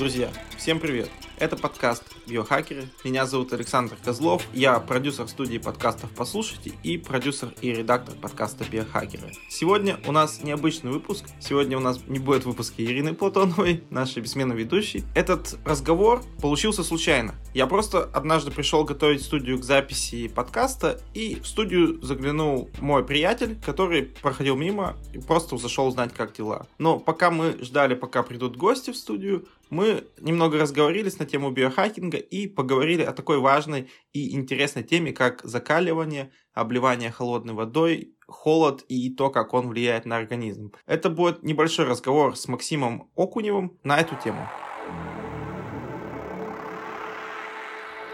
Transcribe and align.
Друзья, 0.00 0.30
всем 0.56 0.80
привет! 0.80 1.10
Это 1.38 1.58
подкаст 1.58 2.04
«Биохакеры». 2.26 2.88
Меня 3.04 3.26
зовут 3.26 3.52
Александр 3.52 3.96
Козлов. 4.02 4.46
Я 4.54 4.80
продюсер 4.80 5.28
студии 5.28 5.58
подкастов 5.58 6.08
«Послушайте» 6.16 6.72
и 6.82 6.96
продюсер 6.96 7.52
и 7.60 7.70
редактор 7.70 8.14
подкаста 8.14 8.64
«Биохакеры». 8.64 9.32
Сегодня 9.50 10.00
у 10.06 10.12
нас 10.12 10.42
необычный 10.42 10.90
выпуск. 10.90 11.26
Сегодня 11.38 11.76
у 11.76 11.80
нас 11.80 12.00
не 12.06 12.18
будет 12.18 12.46
выпуска 12.46 12.82
Ирины 12.82 13.12
Платоновой, 13.12 13.84
нашей 13.90 14.22
бессменной 14.22 14.56
ведущей. 14.56 15.04
Этот 15.14 15.58
разговор 15.66 16.22
получился 16.40 16.82
случайно. 16.82 17.34
Я 17.52 17.66
просто 17.66 18.04
однажды 18.04 18.52
пришел 18.52 18.84
готовить 18.84 19.24
студию 19.24 19.58
к 19.58 19.64
записи 19.64 20.28
подкаста, 20.28 21.00
и 21.14 21.34
в 21.40 21.46
студию 21.48 22.00
заглянул 22.00 22.70
мой 22.80 23.04
приятель, 23.04 23.58
который 23.64 24.04
проходил 24.04 24.54
мимо 24.54 24.96
и 25.12 25.18
просто 25.18 25.56
зашел 25.56 25.88
узнать, 25.88 26.14
как 26.14 26.32
дела. 26.32 26.68
Но 26.78 27.00
пока 27.00 27.32
мы 27.32 27.58
ждали, 27.60 27.94
пока 27.94 28.22
придут 28.22 28.56
гости 28.56 28.92
в 28.92 28.96
студию, 28.96 29.48
мы 29.68 30.04
немного 30.20 30.58
разговорились 30.58 31.18
на 31.18 31.26
тему 31.26 31.50
биохакинга 31.50 32.18
и 32.18 32.46
поговорили 32.46 33.02
о 33.02 33.12
такой 33.12 33.38
важной 33.38 33.90
и 34.12 34.36
интересной 34.36 34.84
теме, 34.84 35.12
как 35.12 35.40
закаливание, 35.42 36.30
обливание 36.54 37.10
холодной 37.10 37.54
водой, 37.54 38.14
холод 38.28 38.84
и 38.88 39.10
то, 39.10 39.28
как 39.28 39.54
он 39.54 39.68
влияет 39.68 40.06
на 40.06 40.16
организм. 40.16 40.72
Это 40.86 41.10
будет 41.10 41.42
небольшой 41.42 41.86
разговор 41.86 42.36
с 42.36 42.46
Максимом 42.46 43.10
Окуневым 43.16 43.76
на 43.82 43.98
эту 43.98 44.14
тему. 44.14 44.48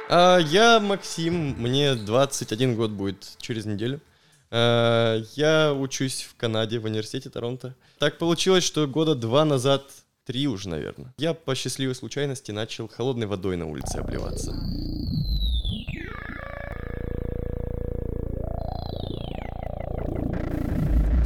А, 0.08 0.38
я 0.38 0.80
Максим, 0.80 1.56
мне 1.58 1.94
21 1.94 2.76
год 2.76 2.90
будет 2.90 3.36
через 3.38 3.66
неделю. 3.66 4.00
А, 4.50 5.20
я 5.34 5.74
учусь 5.74 6.22
в 6.22 6.36
Канаде, 6.36 6.78
в 6.78 6.84
университете 6.84 7.30
Торонто. 7.30 7.74
Так 7.98 8.18
получилось, 8.18 8.64
что 8.64 8.86
года 8.86 9.14
два 9.14 9.44
назад 9.44 9.82
Три 10.26 10.48
уже, 10.48 10.68
наверное. 10.68 11.14
Я 11.18 11.34
по 11.34 11.54
счастливой 11.54 11.94
случайности 11.94 12.50
начал 12.50 12.88
холодной 12.88 13.28
водой 13.28 13.56
на 13.56 13.66
улице 13.66 13.98
обливаться. 13.98 14.52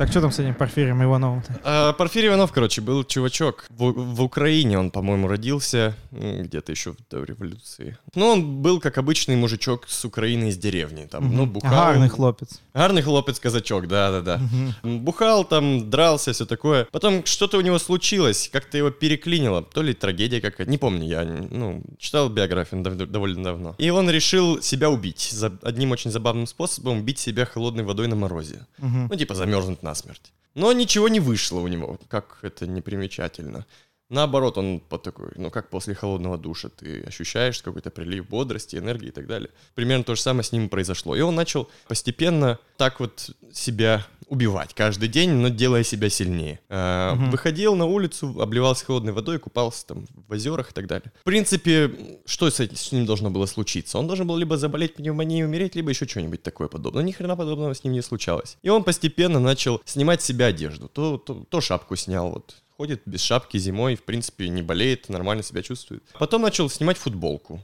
Так 0.01 0.09
что 0.09 0.23
там 0.23 0.33
с 0.33 0.39
этим 0.39 0.55
Порфирием 0.55 1.03
Ивановым? 1.03 1.43
А, 1.63 1.93
Порфирий 1.93 2.29
Иванов, 2.29 2.53
короче, 2.53 2.81
был 2.81 3.05
чувачок. 3.05 3.67
В, 3.69 3.93
в 3.93 4.23
Украине 4.23 4.79
он, 4.79 4.91
по-моему, 4.91 5.29
родился 5.29 5.95
где-то 6.11 6.73
еще 6.73 6.95
до 7.11 7.23
революции. 7.23 7.99
Ну, 8.15 8.29
он 8.29 8.63
был 8.63 8.81
как 8.81 8.97
обычный 8.97 9.37
мужичок 9.37 9.87
с 9.87 10.03
Украины 10.07 10.49
из 10.49 10.57
деревни. 10.57 11.05
Там, 11.05 11.27
угу. 11.27 11.35
ну, 11.35 11.45
бухал. 11.45 11.71
Гарный 11.71 12.09
хлопец. 12.09 12.63
Гарный 12.73 13.03
хлопец 13.03 13.39
казачок, 13.39 13.89
да-да-да. 13.89 14.41
Угу. 14.83 15.01
Бухал 15.01 15.45
там, 15.45 15.91
дрался, 15.91 16.33
все 16.33 16.47
такое. 16.47 16.87
Потом 16.93 17.27
что-то 17.27 17.59
у 17.59 17.61
него 17.61 17.79
случилось, 17.79 18.49
как-то 18.51 18.79
его 18.79 18.91
переклинило. 18.91 19.63
То 19.63 19.83
ли 19.83 19.93
трагедия 19.93 20.41
какая-то, 20.41 20.71
не 20.71 20.79
помню, 20.79 21.07
я 21.07 21.25
ну, 21.25 21.83
читал 21.99 22.31
биографию 22.31 22.83
довольно 22.83 23.45
давно. 23.45 23.75
И 23.77 23.91
он 23.91 24.09
решил 24.09 24.63
себя 24.63 24.89
убить. 24.89 25.29
За 25.31 25.53
одним 25.63 25.91
очень 25.91 26.11
забавным 26.11 26.47
способом 26.47 27.01
убить 27.01 27.19
себя 27.19 27.45
холодной 27.45 27.85
водой 27.85 28.09
на 28.09 28.17
морозе. 28.17 28.67
Угу. 28.79 29.09
Ну, 29.11 29.15
типа 29.15 29.35
замерзнуть 29.35 29.83
на 29.83 29.90
насмерть. 29.91 30.33
Но 30.55 30.73
ничего 30.73 31.09
не 31.09 31.21
вышло 31.21 31.61
у 31.61 31.69
него, 31.69 31.99
как 32.09 32.39
это 32.43 32.67
непримечательно. 32.67 33.67
Наоборот, 34.11 34.59
он 34.59 34.81
по 34.81 34.99
такой, 34.99 35.31
ну 35.37 35.51
как 35.51 35.71
после 35.71 35.95
холодного 35.95 36.37
душа, 36.37 36.69
ты 36.69 37.03
ощущаешь 37.03 37.63
какой-то 37.63 37.91
прилив 37.91 38.29
бодрости, 38.29 38.77
энергии 38.77 39.09
и 39.09 39.13
так 39.13 39.29
далее. 39.29 39.51
Примерно 39.75 40.05
то 40.05 40.17
же 40.17 40.21
самое 40.21 40.43
с 40.43 40.51
ним 40.51 40.69
произошло. 40.69 41.15
И 41.15 41.21
он 41.21 41.37
начал 41.37 41.71
постепенно 41.87 42.59
так 42.77 42.99
вот 42.99 43.31
себя 43.53 44.05
убивать 44.27 44.75
каждый 44.75 45.09
день, 45.09 45.31
но 45.31 45.49
делая 45.49 45.83
себя 45.85 46.09
сильнее. 46.09 46.61
А, 46.69 47.15
угу. 47.15 47.31
Выходил 47.33 47.75
на 47.75 47.87
улицу, 47.87 48.41
обливался 48.41 48.85
холодной 48.85 49.13
водой, 49.13 49.39
купался 49.39 49.87
там 49.87 50.07
в 50.29 50.33
озерах 50.33 50.71
и 50.71 50.75
так 50.75 50.87
далее. 50.87 51.13
В 51.21 51.25
принципе, 51.25 52.21
что 52.27 52.49
с, 52.49 52.61
этим, 52.61 52.77
с 52.77 52.93
ним 52.93 53.07
должно 53.07 53.31
было 53.31 53.47
случиться? 53.47 53.99
Он 53.99 54.07
должен 54.07 54.27
был 54.27 54.37
либо 54.37 54.57
заболеть 54.57 54.95
пневмонией 54.95 55.43
и 55.43 55.45
умереть, 55.45 55.75
либо 55.75 55.91
еще 55.91 56.07
что-нибудь 56.07 56.43
такое 56.43 56.69
подобное. 56.69 57.03
Ни 57.03 57.13
хрена 57.13 57.37
подобного 57.37 57.75
с 57.75 57.85
ним 57.85 57.93
не 57.93 58.03
случалось. 58.03 58.57
И 58.63 58.69
он 58.69 58.85
постепенно 58.85 59.41
начал 59.41 59.83
снимать 59.85 60.23
с 60.23 60.25
себя 60.25 60.47
одежду. 60.47 60.89
То, 60.89 61.19
то, 61.19 61.45
то 61.49 61.61
шапку 61.61 61.97
снял, 61.97 62.31
вот 62.31 62.55
ходит 62.81 63.03
без 63.05 63.21
шапки 63.21 63.59
зимой, 63.59 63.95
в 63.95 64.05
принципе, 64.05 64.49
не 64.49 64.63
болеет, 64.63 65.11
нормально 65.11 65.43
себя 65.43 65.63
чувствует. 65.63 66.03
Потом 66.19 66.41
начал 66.41 66.71
снимать 66.71 66.97
футболку, 66.97 67.63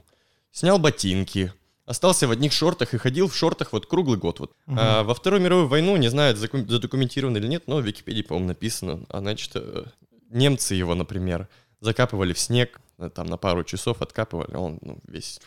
снял 0.51 0.77
ботинки, 0.77 1.51
остался 1.87 2.27
в 2.27 2.31
одних 2.31 2.53
шортах 2.53 2.93
и 2.93 2.99
ходил 2.99 3.27
в 3.27 3.35
шортах 3.35 3.73
вот 3.73 3.87
круглый 3.87 4.19
год. 4.19 4.39
Вот. 4.39 4.51
Угу. 4.67 4.75
А, 4.79 5.01
во 5.01 5.15
Вторую 5.15 5.41
мировую 5.41 5.67
войну, 5.69 5.97
не 5.97 6.09
знаю, 6.09 6.35
задокументировано 6.35 7.37
или 7.37 7.47
нет, 7.47 7.63
но 7.65 7.77
в 7.77 7.83
Википедии, 7.83 8.21
по-моему, 8.21 8.49
написано. 8.49 9.05
А 9.09 9.17
значит, 9.17 9.53
э, 9.55 9.85
немцы 10.29 10.75
его, 10.75 10.93
например, 10.93 11.47
закапывали 11.79 12.33
в 12.33 12.39
снег, 12.39 12.79
э, 12.99 13.09
там 13.09 13.25
на 13.25 13.37
пару 13.37 13.63
часов 13.63 14.03
откапывали, 14.03 14.55
он 14.55 14.77
ну, 14.83 14.99
весь 15.07 15.39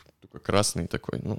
красный 0.42 0.88
такой, 0.88 1.20
ну, 1.22 1.38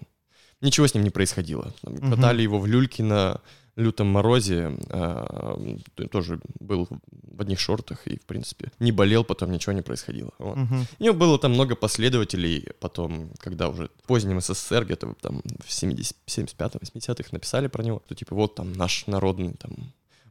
ничего 0.62 0.88
с 0.88 0.94
ним 0.94 1.04
не 1.04 1.10
происходило. 1.10 1.74
Там, 1.82 1.96
угу. 1.96 2.16
Катали 2.16 2.44
его 2.44 2.62
в 2.62 2.66
люльки 2.66 3.02
на 3.02 3.42
лютом 3.76 4.08
морозе 4.08 4.78
э, 4.90 5.78
тоже 6.12 6.40
был 6.60 6.88
в 7.12 7.42
одних 7.42 7.60
шортах 7.60 8.08
и, 8.08 8.20
в 8.20 8.26
принципе, 8.26 8.72
не 8.80 8.92
болел, 8.92 9.24
потом 9.24 9.52
ничего 9.52 9.74
не 9.74 9.82
происходило. 9.82 10.32
Вот. 10.40 10.58
Угу. 10.58 10.76
У 11.00 11.04
него 11.04 11.16
было 11.16 11.40
там 11.40 11.54
много 11.54 11.76
последователей, 11.76 12.68
потом, 12.80 13.32
когда 13.40 13.70
уже 13.70 13.90
в 14.04 14.08
позднем 14.08 14.42
СССР, 14.42 14.86
где-то 14.86 15.16
там 15.22 15.42
в 15.66 15.72
70, 15.72 16.16
75-80-х 16.28 17.30
написали 17.32 17.68
про 17.68 17.84
него, 17.84 18.02
то 18.08 18.16
типа 18.16 18.36
вот 18.36 18.56
там 18.56 18.74
наш 18.74 19.08
народный 19.08 19.54
там 19.54 19.72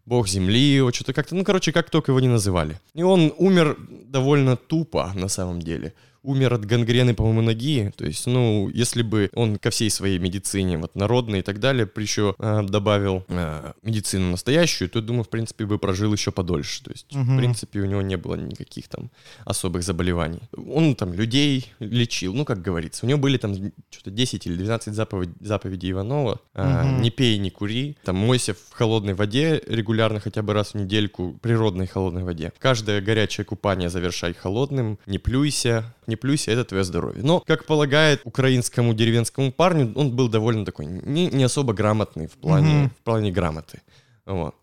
бог 0.07 0.29
земли, 0.29 0.81
вот 0.81 0.95
что-то 0.95 1.13
как-то, 1.13 1.35
ну, 1.35 1.45
короче, 1.45 1.73
как 1.73 1.91
только 1.91 2.13
его 2.13 2.21
не 2.21 2.29
называли. 2.29 2.81
И 2.95 3.03
он 3.03 3.33
умер 3.39 3.77
довольно 4.07 4.57
тупо, 4.57 5.13
на 5.15 5.29
самом 5.29 5.61
деле 5.61 5.95
умер 6.23 6.55
от 6.55 6.65
гангрены, 6.65 7.15
по-моему, 7.15 7.43
ноги. 7.43 7.93
То 7.97 8.07
есть, 8.07 8.27
ну, 8.27 8.69
если 8.69 9.03
бы 9.03 9.31
он 9.35 9.57
ко 9.57 9.71
всей 9.71 9.91
своей 9.91 10.19
медицине, 10.19 10.79
вот 10.79 10.95
народной 10.95 11.41
и 11.41 11.43
так 11.43 11.61
далее, 11.61 11.89
еще 12.01 12.35
э, 12.39 12.63
добавил 12.63 13.25
э, 13.29 13.73
медицину 13.83 14.31
настоящую, 14.31 14.89
то, 14.91 15.01
думаю, 15.01 15.25
в 15.25 15.29
принципе, 15.29 15.67
бы 15.67 15.79
прожил 15.79 16.13
еще 16.13 16.33
подольше. 16.33 16.83
То 16.83 16.91
есть, 16.91 17.15
угу. 17.15 17.23
в 17.23 17.37
принципе, 17.37 17.81
у 17.81 17.85
него 17.85 18.03
не 18.03 18.17
было 18.17 18.35
никаких 18.35 18.89
там 18.89 19.11
особых 19.45 19.83
заболеваний. 19.83 20.41
Он 20.57 20.95
там 20.95 21.13
людей 21.13 21.73
лечил, 21.79 22.35
ну, 22.35 22.45
как 22.45 22.63
говорится. 22.63 23.07
У 23.07 23.09
него 23.09 23.21
были 23.21 23.37
там 23.37 23.55
что-то 23.91 24.11
10 24.11 24.47
или 24.47 24.57
12 24.57 24.95
заповедей, 24.95 25.35
заповедей 25.41 25.91
Иванова. 25.93 26.41
Э, 26.55 26.83
угу. 26.83 27.01
Не 27.03 27.11
пей, 27.11 27.39
не 27.39 27.51
кури. 27.51 27.97
Там 28.05 28.17
мойся 28.17 28.55
в 28.55 28.73
холодной 28.73 29.15
воде 29.15 29.63
регулярно, 29.67 30.21
хотя 30.21 30.43
бы 30.43 30.53
раз 30.53 30.73
в 30.73 30.75
недельку, 30.75 31.39
природной 31.43 31.87
холодной 31.87 32.25
воде. 32.25 32.53
Каждое 32.59 33.01
горячее 33.01 33.45
купание 33.45 33.91
завершай 33.91 34.35
холодным, 34.35 34.99
не 35.07 35.19
плюйся, 35.19 35.95
не 36.11 36.17
плюйся, 36.17 36.51
это 36.51 36.65
твое 36.65 36.85
здоровье. 36.85 37.23
Но, 37.23 37.41
как 37.41 37.65
полагает 37.65 38.21
украинскому 38.25 38.93
деревенскому 38.93 39.53
парню, 39.53 39.93
он 39.95 40.15
был 40.15 40.29
довольно 40.29 40.65
такой 40.67 40.85
не, 40.87 41.29
не 41.29 41.45
особо 41.45 41.73
грамотный 41.73 42.27
в 42.27 42.33
плане, 42.33 42.75
mm-hmm. 42.75 42.91
в 42.91 43.05
плане 43.05 43.33
грамоты. 43.33 43.81
Вот. 44.27 44.55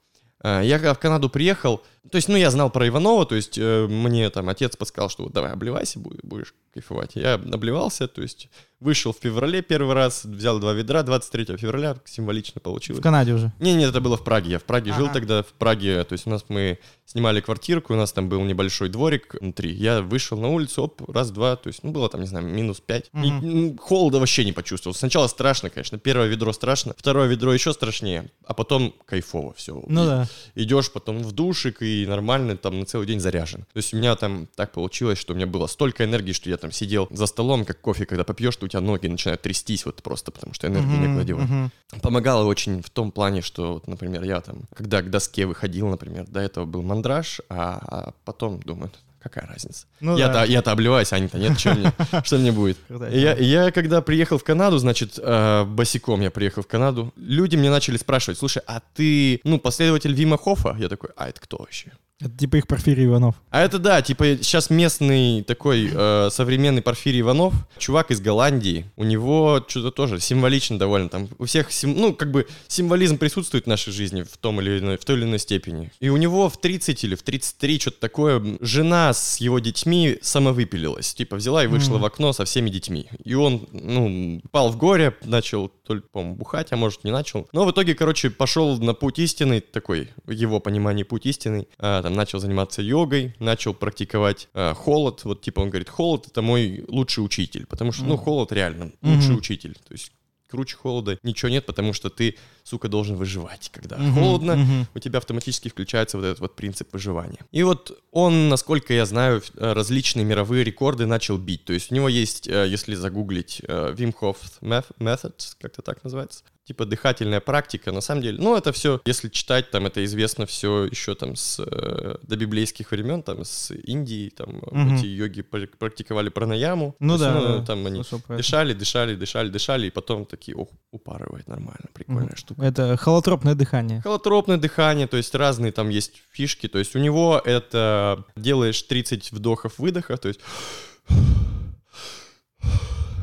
А, 0.42 0.62
я 0.62 0.78
в 0.94 1.00
Канаду 1.00 1.30
приехал, 1.30 1.82
то 2.12 2.16
есть, 2.16 2.30
ну, 2.30 2.36
я 2.36 2.52
знал 2.52 2.70
про 2.70 2.88
Иванова, 2.88 3.26
то 3.26 3.36
есть, 3.36 3.58
э, 3.58 3.88
мне 3.88 4.30
там 4.30 4.50
отец 4.50 4.76
подсказал, 4.76 5.10
что 5.10 5.24
вот 5.24 5.34
давай 5.34 5.52
обливайся, 5.52 6.00
будешь 6.00 6.54
кайфовать. 6.74 7.16
Я 7.16 7.36
обливался, 7.36 8.08
то 8.08 8.22
есть, 8.22 8.50
вышел 8.80 9.12
в 9.12 9.18
феврале 9.18 9.62
первый 9.62 9.96
раз, 9.96 10.24
взял 10.24 10.60
два 10.60 10.74
ведра, 10.74 11.02
23 11.04 11.58
февраля, 11.58 11.98
символично 12.06 12.62
получилось. 12.62 13.00
В 13.00 13.04
Канаде 13.04 13.34
уже? 13.34 13.52
Не, 13.60 13.74
нет, 13.74 13.90
это 13.90 14.02
было 14.02 14.18
в 14.18 14.24
Праге, 14.24 14.52
я 14.52 14.60
в 14.60 14.64
Праге 14.64 14.92
ага. 14.92 15.00
жил 15.00 15.12
тогда, 15.12 15.44
в 15.44 15.54
Праге, 15.54 16.04
то 16.04 16.14
есть, 16.14 16.28
у 16.28 16.30
нас 16.30 16.46
мы 16.50 16.80
снимали 17.06 17.42
квартирку, 17.42 17.94
у 17.94 17.98
нас 17.98 18.12
там 18.12 18.30
был 18.30 18.42
небольшой 18.44 18.90
дворик 18.90 19.36
внутри, 19.40 19.74
я 19.74 20.02
вышел 20.02 20.38
на 20.38 20.50
улицу, 20.50 20.84
оп, 20.84 21.10
раз-два, 21.10 21.56
то 21.56 21.68
есть, 21.68 21.84
ну, 21.84 21.92
было 21.92 22.10
там, 22.10 22.22
не 22.22 22.28
знаю, 22.28 22.46
минус 22.46 22.80
пять. 22.80 23.10
Угу. 23.14 23.24
И, 23.24 23.76
холода 23.78 24.20
вообще 24.20 24.46
не 24.46 24.52
почувствовал. 24.52 24.94
Сначала 24.94 25.28
страшно, 25.28 25.70
конечно, 25.70 25.98
первое 25.98 26.28
ведро 26.28 26.54
страшно, 26.54 26.94
второе 26.98 27.28
ведро 27.28 27.54
еще 27.54 27.74
страшнее, 27.74 28.30
а 28.46 28.54
потом 28.54 28.94
кайфово 29.06 29.54
все. 29.54 29.84
Ну 29.88 30.04
и 30.04 30.06
да. 30.06 30.28
Идешь 30.56 30.92
потом 30.92 31.24
в 31.24 31.32
душик 31.32 31.82
и 31.82 31.97
нормально 32.06 32.58
там 32.58 32.80
на 32.80 32.86
целый 32.86 33.08
день 33.08 33.20
заряжен. 33.20 33.62
То 33.62 33.78
есть 33.78 33.94
у 33.94 33.98
меня 33.98 34.16
там 34.16 34.48
так 34.56 34.72
получилось, 34.72 35.18
что 35.18 35.34
у 35.34 35.36
меня 35.36 35.48
было 35.48 35.68
столько 35.68 36.04
энергии, 36.04 36.34
что 36.34 36.50
я 36.50 36.58
там 36.58 36.72
сидел 36.72 37.08
за 37.12 37.26
столом, 37.26 37.66
как 37.66 37.80
кофе, 37.82 38.06
когда 38.06 38.24
попьешь, 38.24 38.54
что 38.54 38.66
у 38.66 38.70
тебя 38.70 38.82
ноги 38.82 39.08
начинают 39.08 39.42
трястись 39.42 39.86
вот 39.86 40.04
просто 40.04 40.32
потому, 40.32 40.54
что 40.54 40.68
энергии 40.68 40.98
uh-huh, 40.98 41.08
некуда 41.08 41.24
девать. 41.24 41.50
Uh-huh. 41.50 41.70
Помогало 42.02 42.46
очень 42.46 42.82
в 42.82 42.90
том 42.90 43.12
плане, 43.12 43.42
что, 43.42 43.74
вот, 43.76 43.88
например, 43.88 44.24
я 44.24 44.42
там, 44.42 44.62
когда 44.76 45.02
к 45.02 45.10
доске 45.10 45.46
выходил, 45.46 45.88
например, 45.88 46.28
до 46.28 46.40
этого 46.40 46.66
был 46.66 46.82
мандраж, 46.82 47.42
а, 47.50 47.80
а 47.88 48.14
потом 48.26 48.60
думаю, 48.62 48.92
какая 49.22 49.48
разница? 49.48 49.86
Ну, 50.00 50.18
я-то, 50.18 50.34
да. 50.34 50.46
я-то 50.46 50.72
обливаюсь, 50.72 51.12
а 51.14 51.18
они-то 51.18 51.38
нет, 51.38 51.60
что 51.60 51.74
мне, 51.74 51.92
что 52.24 52.38
мне 52.38 52.52
будет? 52.52 52.78
Я, 52.90 53.36
я 53.36 53.72
когда 53.72 54.02
приехал 54.02 54.38
в 54.38 54.44
Канаду, 54.44 54.78
значит, 54.78 55.20
э, 55.22 55.64
босиком 55.66 56.22
я 56.22 56.32
приехал 56.32 56.64
в 56.64 56.68
Канаду, 56.68 57.14
люди 57.16 57.56
мне 57.56 57.70
начали 57.70 57.98
спрашивать, 57.98 58.40
слушай, 58.40 58.62
а 58.66 58.82
ты, 58.96 59.42
ну, 59.44 59.60
последователь 59.60 60.14
Вима 60.14 60.38
Хофа? 60.38 60.76
Я 60.80 60.90
такой, 60.90 61.10
а 61.16 61.30
это 61.30 61.40
кто 61.42 61.58
вообще? 61.58 61.92
Это 62.20 62.36
типа 62.36 62.56
их 62.56 62.66
Порфирий 62.68 63.06
Иванов. 63.06 63.36
А 63.52 63.62
это 63.62 63.78
да, 63.78 64.02
типа 64.02 64.38
сейчас 64.42 64.72
местный 64.72 65.44
такой 65.44 65.88
э, 65.94 66.30
современный 66.32 66.82
Порфирий 66.82 67.22
Иванов, 67.22 67.54
чувак 67.78 68.10
из 68.10 68.20
Голландии, 68.22 68.90
у 68.96 69.04
него 69.04 69.64
что-то 69.68 69.92
тоже 69.92 70.20
символично 70.20 70.80
довольно, 70.80 71.10
там 71.10 71.30
у 71.38 71.46
всех, 71.46 71.72
сим- 71.72 71.96
ну 71.96 72.14
как 72.16 72.32
бы 72.32 72.48
символизм 72.68 73.20
присутствует 73.20 73.66
в 73.66 73.68
нашей 73.68 73.94
жизни 73.94 74.24
в 74.24 74.36
том 74.38 74.60
или 74.62 74.80
иной, 74.80 74.98
в 74.98 75.06
той 75.06 75.18
или 75.18 75.26
иной 75.26 75.38
степени. 75.38 75.92
И 76.00 76.10
у 76.10 76.18
него 76.18 76.50
в 76.50 76.60
30 76.60 77.04
или 77.04 77.14
в 77.14 77.22
33 77.22 77.80
что-то 77.80 78.00
такое, 78.00 78.44
жена 78.62 79.14
с 79.14 79.38
его 79.38 79.60
детьми 79.60 80.18
самовыпилилась, 80.24 81.14
типа 81.14 81.36
взяла 81.36 81.64
и 81.64 81.68
вышла 81.68 81.94
Мгм. 81.94 82.02
в 82.02 82.06
окно 82.06 82.34
со 82.34 82.46
всеми 82.46 82.72
детьми. 82.72 83.08
И 83.24 83.36
он, 83.36 83.68
ну, 83.72 84.42
пал 84.50 84.70
в 84.70 84.78
горе, 84.78 85.16
начал, 85.24 85.70
то 85.86 85.94
ли, 85.94 86.02
по-моему, 86.12 86.36
бухать, 86.36 86.70
а 86.72 86.78
может 86.78 87.04
не 87.04 87.12
начал. 87.12 87.48
Но 87.54 87.64
в 87.66 87.72
итоге, 87.72 87.94
короче, 87.94 88.32
пошел 88.32 88.76
на 88.80 88.96
путь 88.96 89.20
истины, 89.20 89.62
такой, 89.62 90.10
его 90.28 90.60
понимании 90.60 91.04
путь 91.04 91.28
истины, 91.28 91.68
а, 91.78 92.07
там 92.08 92.16
начал 92.16 92.40
заниматься 92.40 92.82
йогой, 92.82 93.36
начал 93.40 93.74
практиковать 93.74 94.48
а, 94.54 94.74
холод, 94.74 95.26
вот 95.26 95.42
типа 95.42 95.60
он 95.60 95.70
говорит, 95.70 95.90
холод 95.90 96.26
это 96.28 96.42
мой 96.42 96.86
лучший 96.88 97.20
учитель, 97.20 97.66
потому 97.66 97.92
что, 97.92 98.06
ну, 98.06 98.14
Мгм. 98.14 98.24
холод 98.24 98.54
реально 98.54 98.92
лучший 99.02 99.32
Мгм. 99.32 99.40
учитель, 99.40 99.74
то 99.74 99.92
есть 99.92 100.14
круче 100.50 100.78
холода 100.78 101.20
ничего 101.24 101.50
нет, 101.50 101.66
потому 101.66 101.92
что 101.92 102.10
ты, 102.10 102.38
сука, 102.68 102.88
должен 102.90 103.16
выживать, 103.16 103.70
когда 103.74 103.98
Мгм, 103.98 104.14
холодно, 104.14 104.56
мгм. 104.56 104.88
у 104.94 105.00
тебя 105.00 105.18
автоматически 105.20 105.70
включается 105.70 106.18
вот 106.18 106.26
этот 106.26 106.40
вот 106.40 106.56
принцип 106.56 106.92
выживания. 106.94 107.40
И 107.52 107.64
вот 107.64 107.98
он, 108.12 108.50
насколько 108.50 108.94
я 108.94 109.06
знаю, 109.06 109.42
э, 109.56 109.74
различные 109.74 110.26
мировые 110.26 110.64
рекорды 110.64 111.06
начал 111.06 111.38
бить. 111.38 111.64
То 111.66 111.74
есть 111.74 111.92
у 111.92 111.96
него 111.96 112.10
есть, 112.10 112.48
э, 112.48 112.68
если 112.68 112.96
загуглить, 112.96 113.62
э, 113.68 113.94
Wim 113.98 114.14
Hof 114.22 114.38
Meth- 114.62 114.92
Method, 115.00 115.34
как-то 115.62 115.82
так 115.82 116.04
называется, 116.04 116.44
типа 116.66 116.86
дыхательная 116.86 117.40
практика, 117.40 117.92
на 117.94 118.02
самом 118.02 118.22
деле. 118.22 118.38
Ну, 118.42 118.58
это 118.58 118.72
все, 118.74 119.00
если 119.06 119.30
читать, 119.30 119.72
там 119.72 119.86
это 119.86 120.04
известно 120.04 120.46
все 120.46 120.86
еще 120.86 121.16
там 121.16 121.36
с 121.38 121.60
э, 121.66 122.18
добиблейских 122.24 122.92
времен, 122.92 123.24
там 123.24 123.46
с 123.46 123.72
Индии, 123.74 124.30
там 124.30 124.62
Мгм. 124.72 124.96
эти 124.98 125.06
йоги 125.06 125.42
пр- 125.42 125.70
практиковали 125.80 126.30
пранаяму. 126.30 126.96
Ну 127.00 127.18
То 127.18 127.24
есть, 127.24 127.44
да, 127.46 127.58
да, 127.60 127.66
там 127.66 127.86
они 127.86 128.04
дышали, 128.38 128.74
дышали, 128.74 129.16
дышали, 129.16 129.50
дышали, 129.50 129.88
и 129.88 129.90
потом 129.92 130.26
такие, 130.26 130.58
ох, 130.58 130.68
упарывает 130.92 131.48
нормально, 131.48 131.86
прикольная 131.94 132.26
Мгм. 132.28 132.36
штука. 132.38 132.57
Это 132.58 132.98
холотропное 132.98 133.54
дыхание. 133.56 134.02
Холотропное 134.02 134.58
дыхание, 134.58 135.08
то 135.08 135.18
есть 135.18 135.36
разные 135.36 135.72
там 135.72 135.90
есть 135.90 136.24
фишки. 136.32 136.68
То 136.68 136.80
есть 136.80 136.96
у 136.96 137.00
него 137.00 137.42
это 137.44 138.24
делаешь 138.36 138.82
30 138.82 139.32
вдохов-выдохов, 139.32 140.20
то 140.20 140.28
есть 140.28 140.40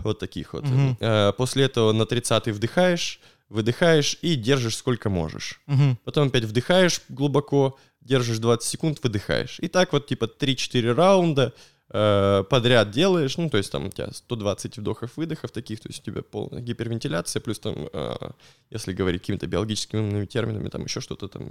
вот 0.05 0.19
таких 0.19 0.53
вот. 0.53 0.65
Э, 1.01 1.33
После 1.37 1.65
этого 1.65 1.93
на 1.93 2.07
30 2.07 2.49
вдыхаешь, 2.49 3.21
выдыхаешь 3.49 4.19
и 4.23 4.37
держишь 4.37 4.77
сколько 4.77 5.11
можешь. 5.11 5.61
Мгм. 5.67 5.99
Потом 6.05 6.29
опять 6.29 6.45
вдыхаешь 6.45 7.01
глубоко, 7.09 7.79
держишь 8.01 8.39
20 8.39 8.69
секунд, 8.69 8.99
выдыхаешь. 9.03 9.59
И 9.61 9.69
так 9.69 9.93
вот 9.93 10.07
типа 10.07 10.27
3-4 10.27 10.93
раунда 10.93 11.55
подряд 11.89 12.91
делаешь, 12.91 13.37
ну, 13.37 13.51
то 13.51 13.59
есть 13.59 13.71
там 13.71 13.87
у 13.87 13.91
тебя 13.91 14.11
120 14.13 14.79
вдохов-выдохов 14.79 15.51
таких, 15.51 15.81
то 15.81 15.89
есть 15.89 16.01
у 16.01 16.11
тебя 16.11 16.23
полная 16.23 16.61
гипервентиляция, 16.61 17.41
плюс 17.41 17.59
там, 17.59 17.89
э, 17.93 18.15
если 18.71 18.93
говорить 18.93 19.23
какими-то 19.23 19.47
биологическими 19.47 20.25
терминами, 20.27 20.69
там 20.69 20.85
еще 20.85 21.01
что-то 21.01 21.29
там, 21.29 21.51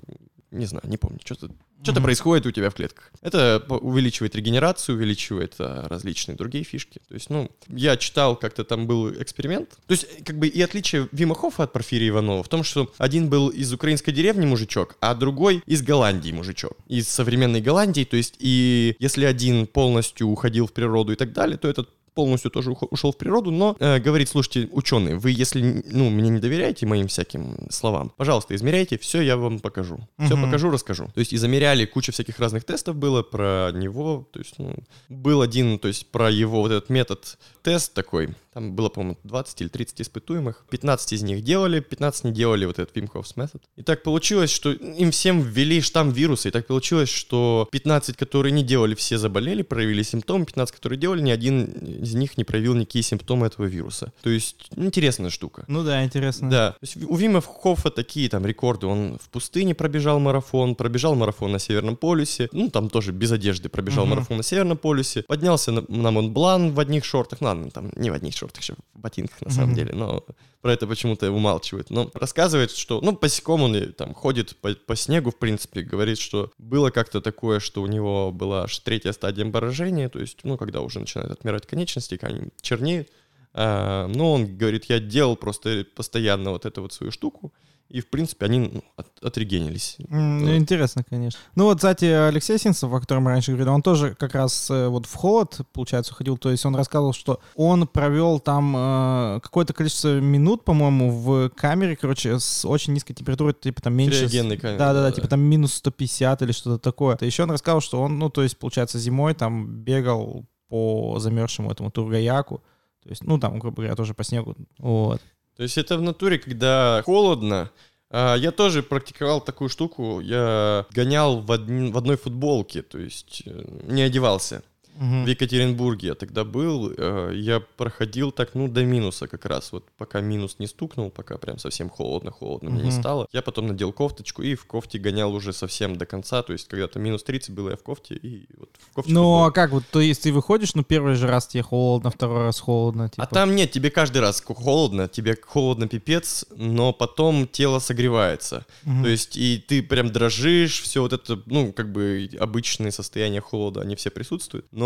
не 0.52 0.66
знаю, 0.66 0.84
не 0.88 0.98
помню, 0.98 1.20
что-то 1.24 1.50
что-то 1.84 2.00
Мгм. 2.00 2.06
происходит 2.06 2.46
у 2.46 2.52
тебя 2.52 2.70
в 2.70 2.76
клетках. 2.76 3.12
Это 3.22 3.62
увеличивает 3.68 4.36
регенерацию, 4.36 4.96
увеличивает 4.96 5.56
а, 5.60 5.88
различные 5.90 6.38
другие 6.38 6.64
фишки. 6.64 7.02
То 7.10 7.14
есть, 7.14 7.30
ну, 7.30 7.52
я 7.68 7.98
читал, 7.98 8.38
как-то 8.38 8.64
там 8.64 8.88
был 8.88 9.12
эксперимент. 9.22 9.72
То 9.86 9.92
есть, 9.92 10.24
как 10.24 10.38
бы 10.38 10.48
и 10.48 10.62
отличие 10.62 11.10
Вима 11.12 11.36
Хоффа 11.36 11.64
от 11.64 11.74
Порфирия 11.74 12.08
Иванова 12.10 12.42
в 12.42 12.48
том, 12.48 12.64
что 12.64 12.92
один 12.98 13.28
был 13.30 13.50
из 13.50 13.74
украинской 13.74 14.14
деревни 14.14 14.46
мужичок, 14.46 14.96
а 15.02 15.14
другой 15.14 15.62
из 15.66 15.82
Голландии 15.82 16.32
мужичок. 16.32 16.78
Из 16.88 17.10
современной 17.10 17.60
Голландии. 17.60 18.06
То 18.06 18.16
есть, 18.16 18.36
и 18.40 18.96
если 19.00 19.26
один 19.26 19.68
полностью 19.68 20.23
уходил 20.24 20.68
в 20.68 20.74
природу 20.74 21.14
и 21.14 21.16
так 21.16 21.34
далее, 21.34 21.58
то 21.58 21.68
этот 21.68 21.90
полностью 22.14 22.52
тоже 22.52 22.72
ушел 22.72 23.12
в 23.12 23.18
природу, 23.18 23.50
но 23.50 23.76
э, 23.80 24.00
говорит, 24.00 24.30
слушайте, 24.30 24.70
ученые, 24.72 25.16
вы 25.16 25.32
если, 25.32 25.84
ну, 25.90 26.10
мне 26.12 26.30
не 26.30 26.40
доверяете 26.40 26.86
моим 26.86 27.08
всяким 27.08 27.58
словам, 27.72 28.12
пожалуйста, 28.18 28.54
измеряйте, 28.56 29.00
все 29.00 29.22
я 29.22 29.36
вам 29.36 29.60
покажу. 29.60 29.98
Все 30.24 30.36
Мгм. 30.36 30.46
покажу, 30.46 30.70
расскажу. 30.70 31.06
То 31.14 31.20
есть 31.20 31.34
и 31.34 31.38
замеряли, 31.38 31.86
куча 31.86 32.12
всяких 32.12 32.38
разных 32.40 32.66
тестов 32.66 32.96
было 32.98 33.24
про 33.24 33.72
него, 33.74 34.28
то 34.32 34.40
есть, 34.40 34.56
ну, 34.60 34.76
был 35.10 35.42
один, 35.42 35.80
то 35.80 35.88
есть 35.88 36.06
про 36.12 36.30
его 36.30 36.62
вот 36.62 36.72
этот 36.72 36.90
метод 36.92 37.38
тест 37.64 37.94
такой, 37.96 38.30
там 38.54 38.74
было, 38.76 38.90
по-моему, 38.90 39.18
20 39.24 39.62
или 39.62 39.68
30 39.68 40.02
испытуемых, 40.02 40.66
15 40.70 41.14
из 41.14 41.24
них 41.24 41.44
делали, 41.44 41.80
15 41.80 42.26
не 42.26 42.32
делали 42.32 42.66
вот 42.66 42.80
этот 42.80 42.96
Wim 42.96 43.10
Hof's 43.12 43.36
Method. 43.36 43.62
И 43.76 43.82
так 43.84 44.04
получилось, 44.04 44.52
что 44.52 44.72
им 44.72 45.12
всем 45.12 45.42
ввели 45.42 45.82
штамм 45.82 46.12
вируса, 46.12 46.50
и 46.50 46.52
так 46.52 46.68
получилось, 46.68 47.10
что 47.10 47.68
15, 47.72 48.16
которые 48.18 48.52
не 48.52 48.64
делали, 48.64 48.96
все 48.96 49.18
заболели, 49.18 49.62
проявили 49.64 50.04
симптомы, 50.04 50.46
15, 50.46 50.76
которые 50.76 51.00
делали, 51.00 51.22
ни 51.22 51.32
один 51.32 51.64
из 51.66 52.14
них 52.14 52.38
не 52.38 52.44
проявил 52.44 52.76
никакие 52.76 53.04
симптомы 53.04 53.48
этого 53.48 53.66
вируса. 53.66 54.14
То 54.22 54.30
есть 54.30 54.68
интересная 54.76 55.30
штука. 55.30 55.66
Ну 55.68 55.84
да, 55.84 56.04
интересно. 56.04 56.50
Да. 56.50 56.72
То 56.72 56.78
есть 56.82 56.98
у 56.98 57.16
Вима 57.16 57.42
Хоффа 57.42 57.90
такие 57.90 58.30
там 58.30 58.46
рекорды. 58.46 58.88
Он 58.88 59.18
в 59.18 59.30
пустыне 59.30 59.74
пробежал 59.76 60.20
марафон, 60.20 60.76
пробежал 60.76 61.16
марафон 61.16 61.52
на 61.52 61.60
Северном 61.60 61.96
полюсе. 61.96 62.50
Ну, 62.52 62.70
там 62.70 62.90
тоже 62.90 63.12
без 63.12 63.32
одежды 63.32 63.70
пробежал 63.70 64.06
Мгм. 64.06 64.16
марафон 64.16 64.38
на 64.38 64.44
Северном 64.44 64.78
полюсе. 64.78 65.24
Поднялся 65.24 65.72
на, 65.72 65.84
на 65.88 66.12
Монблан 66.12 66.72
в 66.74 66.80
одних 66.80 67.06
шортах. 67.06 67.42
Ну, 67.42 67.48
ладно, 67.48 67.72
там 67.72 67.92
не 67.96 68.10
в 68.12 68.14
одних 68.14 68.34
шортах, 68.36 68.43
еще 68.58 68.76
в 68.94 69.00
ботинках 69.00 69.42
на 69.42 69.52
самом 69.52 69.70
Мгм. 69.70 69.76
деле. 69.76 69.94
Но 69.94 70.26
про 70.62 70.74
это 70.74 70.88
почему-то 70.88 71.32
умалчивает. 71.32 71.90
Но 71.90 72.10
рассказывает, 72.14 72.72
что, 72.72 73.02
ну, 73.02 73.12
босиком 73.12 73.64
он 73.64 73.94
там 73.94 74.14
ходит 74.14 74.56
по, 74.58 74.74
по 74.74 74.96
снегу, 74.96 75.32
в 75.32 75.38
принципе, 75.38 75.82
говорит, 75.82 76.18
что 76.20 76.52
было 76.58 76.90
как-то 76.90 77.22
такое, 77.22 77.60
что 77.60 77.82
у 77.82 77.88
него 77.88 78.32
была 78.32 78.64
аж 78.64 78.80
третья 78.80 79.12
стадия 79.12 79.46
обморожения, 79.46 80.10
то 80.10 80.20
есть, 80.20 80.40
ну, 80.44 80.58
когда 80.58 80.82
уже 80.82 81.00
начинают 81.00 81.32
отмирать 81.32 81.68
конечности, 81.68 82.18
они 82.22 82.50
чернеют. 82.62 83.10
А, 83.54 84.08
но 84.08 84.34
он 84.34 84.58
говорит, 84.58 84.86
я 84.86 85.00
делал 85.00 85.36
просто 85.36 85.86
постоянно 85.96 86.52
вот 86.52 86.66
эту 86.66 86.82
вот 86.82 86.94
свою 86.94 87.12
штуку, 87.12 87.54
и, 87.90 88.02
в 88.02 88.10
принципе, 88.10 88.46
они 88.46 88.60
ну, 88.60 88.84
от- 88.96 89.24
отрегенились. 89.24 89.98
Да. 90.10 90.58
Интересно, 90.58 91.04
конечно. 91.04 91.40
Ну 91.56 91.66
вот, 91.66 91.78
кстати, 91.78 92.06
Алексей 92.06 92.58
Синцев, 92.58 92.92
о 92.92 93.00
котором 93.00 93.24
мы 93.24 93.32
раньше 93.32 93.52
говорили, 93.52 93.70
он 93.70 93.82
тоже 93.84 94.16
как 94.16 94.34
раз 94.34 94.70
э, 94.72 94.88
вот 94.88 95.06
в 95.06 95.14
холод, 95.14 95.62
получается, 95.74 96.14
ходил. 96.14 96.38
То 96.38 96.50
есть 96.50 96.66
он 96.66 96.76
рассказывал, 96.76 97.14
что 97.14 97.40
он 97.56 97.86
провел 97.88 98.40
там 98.40 98.76
э, 98.76 99.40
какое-то 99.44 99.74
количество 99.74 100.20
минут, 100.20 100.66
по-моему, 100.66 101.12
в 101.12 101.50
камере, 101.50 101.96
короче, 101.96 102.40
с 102.40 102.66
очень 102.66 102.94
низкой 102.94 103.14
температурой, 103.14 103.54
типа 103.54 103.82
там 103.82 103.94
меньше... 103.94 104.28
Криогенной 104.28 104.58
камере, 104.58 104.80
Да-да-да, 104.80 105.10
да. 105.10 105.12
типа 105.12 105.28
там 105.28 105.42
минус 105.42 105.76
150 105.76 106.42
или 106.42 106.52
что-то 106.52 106.80
такое. 106.80 107.18
А 107.20 107.26
еще 107.26 107.44
он 107.44 107.52
рассказал, 107.52 107.82
что 107.82 108.02
он, 108.02 108.18
ну, 108.18 108.30
то 108.30 108.42
есть, 108.42 108.58
получается, 108.58 108.98
зимой 108.98 109.36
там 109.36 109.68
бегал 109.68 110.46
по 110.68 111.20
замерзшему 111.20 111.72
этому 111.72 111.92
Тургаяку. 111.92 112.64
То 113.04 113.10
есть, 113.10 113.24
ну, 113.24 113.38
там, 113.38 113.60
грубо 113.60 113.78
говоря, 113.78 113.96
тоже 113.96 114.14
по 114.14 114.24
снегу. 114.24 114.56
Вот. 114.80 115.22
То 115.56 115.64
есть 115.64 115.78
это 115.78 115.98
в 115.98 116.02
натуре, 116.02 116.40
когда 116.40 117.02
холодно. 117.06 117.70
А, 118.10 118.36
я 118.36 118.52
тоже 118.52 118.84
практиковал 118.84 119.42
такую 119.42 119.70
штуку. 119.70 120.20
Я 120.20 120.86
гонял 120.92 121.40
в, 121.40 121.52
одни- 121.52 121.92
в 121.92 121.98
одной 121.98 122.18
футболке, 122.18 122.82
то 122.82 123.00
есть 123.00 123.44
э, 123.46 123.64
не 123.84 124.02
одевался. 124.02 124.64
Мгм. 124.96 125.26
В 125.26 125.28
Екатеринбурге 125.28 126.08
я 126.08 126.16
тогда 126.16 126.44
был, 126.44 126.94
э, 126.96 127.32
я 127.36 127.60
проходил 127.60 128.32
так, 128.32 128.54
ну, 128.54 128.68
до 128.68 128.84
минуса 128.84 129.28
как 129.28 129.46
раз, 129.46 129.72
вот 129.72 129.86
пока 129.98 130.22
минус 130.22 130.58
не 130.60 130.68
стукнул, 130.68 131.10
пока 131.10 131.38
прям 131.38 131.58
совсем 131.58 131.90
холодно-холодно 131.90 132.70
мне 132.70 132.84
не 132.84 132.92
стало. 132.92 133.28
Я 133.32 133.42
потом 133.42 133.68
надел 133.68 133.92
кофточку 133.92 134.44
и 134.44 134.56
в 134.56 134.66
кофте 134.66 135.00
гонял 135.00 135.34
уже 135.34 135.54
совсем 135.54 135.96
до 135.96 136.06
конца, 136.06 136.44
то 136.44 136.54
есть 136.54 136.68
когда-то 136.68 137.00
минус 137.00 137.24
30 137.24 137.52
было 137.52 137.72
я 137.72 137.76
в 137.76 137.84
кофте, 137.84 138.16
и 138.16 138.46
вот 138.58 138.70
в 138.78 138.94
кофте 138.94 139.12
Ну, 139.12 139.44
а 139.44 139.52
как 139.52 139.72
вот, 139.72 139.84
то 139.92 140.00
есть 140.00 140.24
ты 140.24 140.32
выходишь, 140.32 140.76
ну, 140.76 140.84
первый 140.84 141.16
же 141.16 141.28
раз 141.28 141.48
тебе 141.48 141.64
холодно, 141.64 142.12
второй 142.12 142.44
раз 142.44 142.60
холодно, 142.60 143.10
типа. 143.10 143.24
А 143.24 143.28
там 143.28 143.56
нет, 143.56 143.72
тебе 143.72 143.90
каждый 143.90 144.20
раз 144.20 144.42
холодно, 144.46 145.08
тебе 145.08 145.38
холодно 145.42 145.88
пипец, 145.88 146.46
но 146.56 146.94
потом 146.94 147.48
тело 147.48 147.80
согревается. 147.80 148.66
Мгм. 148.84 149.04
То 149.04 149.10
есть 149.10 149.38
и 149.38 149.58
ты 149.58 149.82
прям 149.82 150.12
дрожишь, 150.12 150.82
все 150.82 151.02
вот 151.02 151.14
это, 151.14 151.42
ну, 151.46 151.74
как 151.74 151.92
бы 151.92 152.30
обычные 152.40 152.92
состояния 152.92 153.42
холода, 153.42 153.82
они 153.82 153.96
все 153.96 154.10
присутствуют. 154.10 154.66
Но 154.72 154.83